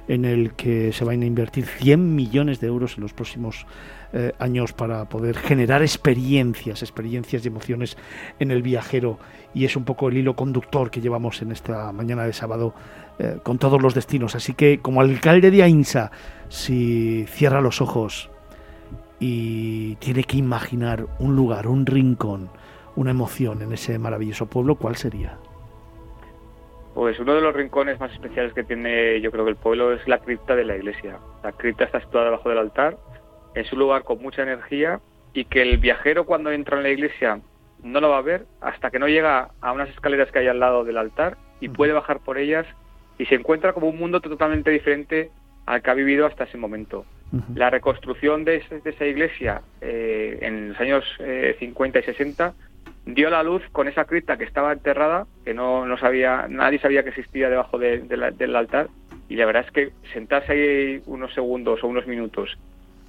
en 0.08 0.24
el 0.24 0.54
que 0.54 0.92
se 0.92 1.04
van 1.04 1.22
a 1.22 1.26
invertir 1.26 1.66
100 1.66 2.16
millones 2.16 2.58
de 2.60 2.66
euros 2.66 2.96
en 2.96 3.02
los 3.02 3.12
próximos 3.12 3.66
eh, 4.12 4.32
años 4.40 4.72
para 4.72 5.08
poder 5.08 5.36
generar 5.36 5.82
experiencias, 5.82 6.82
experiencias 6.82 7.44
y 7.44 7.48
emociones 7.48 7.96
en 8.40 8.50
el 8.50 8.60
viajero. 8.60 9.20
Y 9.54 9.66
es 9.66 9.76
un 9.76 9.84
poco 9.84 10.08
el 10.08 10.16
hilo 10.16 10.34
conductor 10.34 10.90
que 10.90 11.00
llevamos 11.00 11.42
en 11.42 11.52
esta 11.52 11.92
mañana 11.92 12.24
de 12.24 12.32
sábado 12.32 12.74
eh, 13.20 13.38
con 13.44 13.58
todos 13.58 13.80
los 13.80 13.94
destinos. 13.94 14.34
Así 14.34 14.54
que 14.54 14.80
como 14.80 15.00
alcalde 15.00 15.52
de 15.52 15.62
Ainsa, 15.62 16.10
si 16.48 17.24
cierra 17.28 17.60
los 17.60 17.80
ojos 17.80 18.30
y 19.20 19.94
tiene 19.96 20.24
que 20.24 20.38
imaginar 20.38 21.06
un 21.20 21.36
lugar, 21.36 21.68
un 21.68 21.86
rincón, 21.86 22.50
una 22.96 23.10
emoción 23.10 23.62
en 23.62 23.72
ese 23.72 23.98
maravilloso 23.98 24.46
pueblo, 24.46 24.74
¿cuál 24.74 24.96
sería? 24.96 25.36
Pues 26.94 27.18
uno 27.20 27.34
de 27.34 27.40
los 27.40 27.54
rincones 27.54 28.00
más 28.00 28.12
especiales 28.12 28.52
que 28.52 28.64
tiene 28.64 29.20
yo 29.20 29.30
creo 29.30 29.44
que 29.44 29.52
el 29.52 29.56
pueblo 29.56 29.92
es 29.92 30.06
la 30.08 30.18
cripta 30.18 30.56
de 30.56 30.64
la 30.64 30.76
iglesia. 30.76 31.18
La 31.42 31.52
cripta 31.52 31.84
está 31.84 32.00
situada 32.00 32.26
debajo 32.26 32.48
del 32.48 32.58
altar, 32.58 32.98
es 33.54 33.72
un 33.72 33.78
lugar 33.78 34.02
con 34.02 34.20
mucha 34.20 34.42
energía 34.42 35.00
y 35.32 35.44
que 35.44 35.62
el 35.62 35.78
viajero 35.78 36.26
cuando 36.26 36.50
entra 36.50 36.76
en 36.76 36.82
la 36.82 36.90
iglesia 36.90 37.40
no 37.82 38.00
lo 38.00 38.10
va 38.10 38.18
a 38.18 38.22
ver 38.22 38.46
hasta 38.60 38.90
que 38.90 38.98
no 38.98 39.08
llega 39.08 39.50
a 39.60 39.72
unas 39.72 39.88
escaleras 39.90 40.30
que 40.30 40.40
hay 40.40 40.48
al 40.48 40.60
lado 40.60 40.84
del 40.84 40.98
altar 40.98 41.36
y 41.60 41.68
puede 41.68 41.92
bajar 41.92 42.20
por 42.20 42.38
ellas 42.38 42.66
y 43.18 43.26
se 43.26 43.36
encuentra 43.36 43.72
como 43.72 43.88
un 43.88 43.98
mundo 43.98 44.20
totalmente 44.20 44.70
diferente 44.70 45.30
al 45.66 45.82
que 45.82 45.90
ha 45.90 45.94
vivido 45.94 46.26
hasta 46.26 46.44
ese 46.44 46.58
momento. 46.58 47.04
La 47.54 47.70
reconstrucción 47.70 48.44
de, 48.44 48.60
esa 48.84 49.06
iglesia 49.06 49.62
eh, 49.80 50.38
en 50.42 50.70
los 50.70 50.80
años 50.80 51.04
50 51.60 51.98
eh, 51.98 52.02
y 52.02 52.04
60 52.04 52.54
dio 53.06 53.30
la 53.30 53.42
luz 53.42 53.62
con 53.72 53.88
esa 53.88 54.04
cripta 54.04 54.36
que 54.36 54.44
estaba 54.44 54.72
enterrada, 54.72 55.26
que 55.44 55.54
no, 55.54 55.86
no 55.86 55.98
sabía, 55.98 56.46
nadie 56.48 56.78
sabía 56.78 57.02
que 57.02 57.10
existía 57.10 57.48
debajo 57.48 57.78
del 57.78 58.56
altar, 58.56 58.88
y 59.28 59.36
la 59.36 59.46
verdad 59.46 59.64
es 59.66 59.70
que 59.72 59.90
sentarse 60.12 60.52
ahí 60.52 61.02
unos 61.06 61.32
segundos 61.34 61.82
o 61.82 61.86
unos 61.86 62.06
minutos 62.06 62.58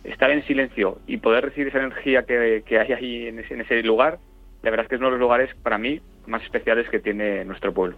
estar 0.03 0.31
en 0.31 0.43
silencio 0.45 0.99
y 1.07 1.17
poder 1.17 1.45
recibir 1.45 1.67
esa 1.67 1.79
energía 1.79 2.23
que, 2.23 2.63
hay 2.77 2.93
ahí 2.93 3.27
en 3.27 3.39
ese, 3.39 3.53
en 3.53 3.61
ese 3.61 3.83
lugar, 3.83 4.19
la 4.63 4.69
verdad 4.69 4.85
es 4.85 4.89
que 4.89 4.95
es 4.95 4.99
uno 4.99 5.09
de 5.09 5.17
los 5.17 5.21
lugares 5.21 5.53
para 5.61 5.77
mí 5.77 6.01
más 6.27 6.43
especiales 6.43 6.89
que 6.89 6.99
tiene 6.99 7.45
nuestro 7.45 7.73
pueblo. 7.73 7.97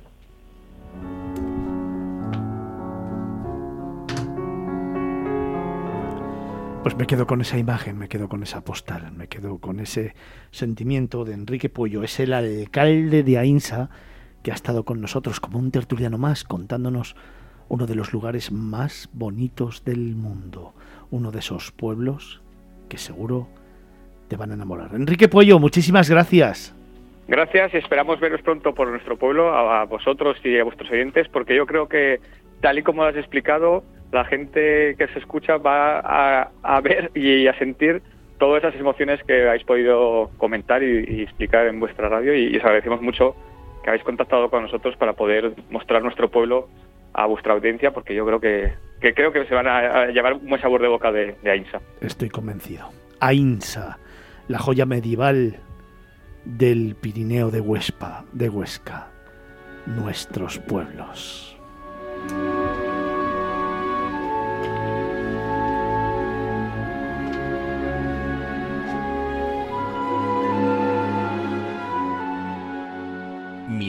Pues 6.84 6.98
me 6.98 7.08
quedo 7.08 7.26
con 7.26 7.40
esa 7.40 7.58
imagen, 7.58 7.98
me 7.98 8.10
quedo 8.10 8.28
con 8.28 8.44
esa 8.44 8.66
postal, 8.66 9.14
me 9.14 9.30
quedo 9.30 9.58
con 9.60 9.80
ese 9.80 10.16
sentimiento 10.52 11.24
de 11.24 11.34
Enrique 11.34 11.70
Pollo. 11.70 12.04
Es 12.04 12.20
el 12.20 12.34
alcalde 12.34 13.24
de 13.24 13.38
Ainsa 13.38 13.90
que 14.44 14.52
ha 14.52 14.54
estado 14.54 14.84
con 14.84 15.00
nosotros 15.00 15.40
como 15.40 15.60
un 15.60 15.72
tertuliano 15.72 16.18
más 16.18 16.44
contándonos 16.44 17.16
uno 17.70 17.86
de 17.86 17.96
los 17.96 18.12
lugares 18.12 18.52
más 18.52 19.10
bonitos 19.14 19.86
del 19.86 20.18
mundo, 20.18 20.74
uno 21.10 21.32
de 21.32 21.40
esos 21.40 21.72
pueblos 21.72 22.42
que 22.90 22.98
seguro 22.98 23.48
te 24.28 24.36
van 24.36 24.52
a 24.52 24.56
enamorar. 24.56 24.94
Enrique 24.94 25.30
Pollo, 25.30 25.60
muchísimas 25.60 26.10
gracias. 26.10 26.76
Gracias 27.30 27.74
y 27.74 27.78
esperamos 27.78 28.20
veros 28.20 28.42
pronto 28.42 28.76
por 28.76 28.90
nuestro 28.90 29.16
pueblo, 29.16 29.56
a 29.56 29.86
vosotros 29.86 30.36
y 30.44 30.60
a 30.60 30.66
vuestros 30.66 30.92
oyentes, 30.92 31.30
porque 31.30 31.56
yo 31.56 31.66
creo 31.66 31.88
que, 31.88 32.20
tal 32.60 32.78
y 32.78 32.84
como 32.84 33.04
lo 33.04 33.08
has 33.08 33.16
explicado, 33.16 33.86
la 34.14 34.24
gente 34.26 34.96
que 34.96 35.08
se 35.08 35.20
escucha 35.20 35.58
va 35.58 36.00
a, 36.00 36.82
ver 36.82 37.12
y 37.16 37.48
a 37.48 37.58
sentir 37.58 38.02
todas 38.38 38.64
esas 38.64 38.80
emociones 38.80 39.22
que 39.24 39.48
habéis 39.48 39.64
podido 39.64 40.30
comentar 40.38 40.84
y, 40.84 41.24
explicar 41.24 41.66
en 41.66 41.80
vuestra 41.80 42.10
radio 42.10 42.36
y, 42.36 42.56
os 42.56 42.64
agradecemos 42.64 43.02
mucho 43.02 43.36
que 43.84 43.90
habéis 43.90 44.04
contactado 44.04 44.50
con 44.50 44.64
nosotros 44.64 44.96
para 44.98 45.14
poder 45.14 45.54
mostrar 45.72 46.04
nuestro 46.04 46.30
pueblo 46.30 46.70
a 47.14 47.26
vuestra 47.26 47.54
audiencia 47.54 47.92
porque 47.92 48.14
yo 48.14 48.26
creo 48.26 48.40
que, 48.40 48.74
creo 49.00 49.34
que 49.34 49.46
se 49.46 49.56
van 49.56 49.68
a, 49.68 50.06
llevar 50.08 50.34
un 50.34 50.48
buen 50.48 50.62
sabor 50.62 50.82
de 50.82 50.88
boca 50.88 51.12
de, 51.12 51.36
Ainsa. 51.50 51.82
Estoy 52.00 52.30
convencido. 52.30 52.90
Ainsa, 53.20 53.98
la 54.48 54.60
joya 54.60 54.86
medieval 54.86 55.58
del 56.46 56.96
Pirineo 57.02 57.50
de 57.50 57.62
Huespa, 57.62 58.26
de 58.32 58.50
Huesca, 58.50 59.08
nuestros 59.88 60.60
pueblos. 60.60 61.53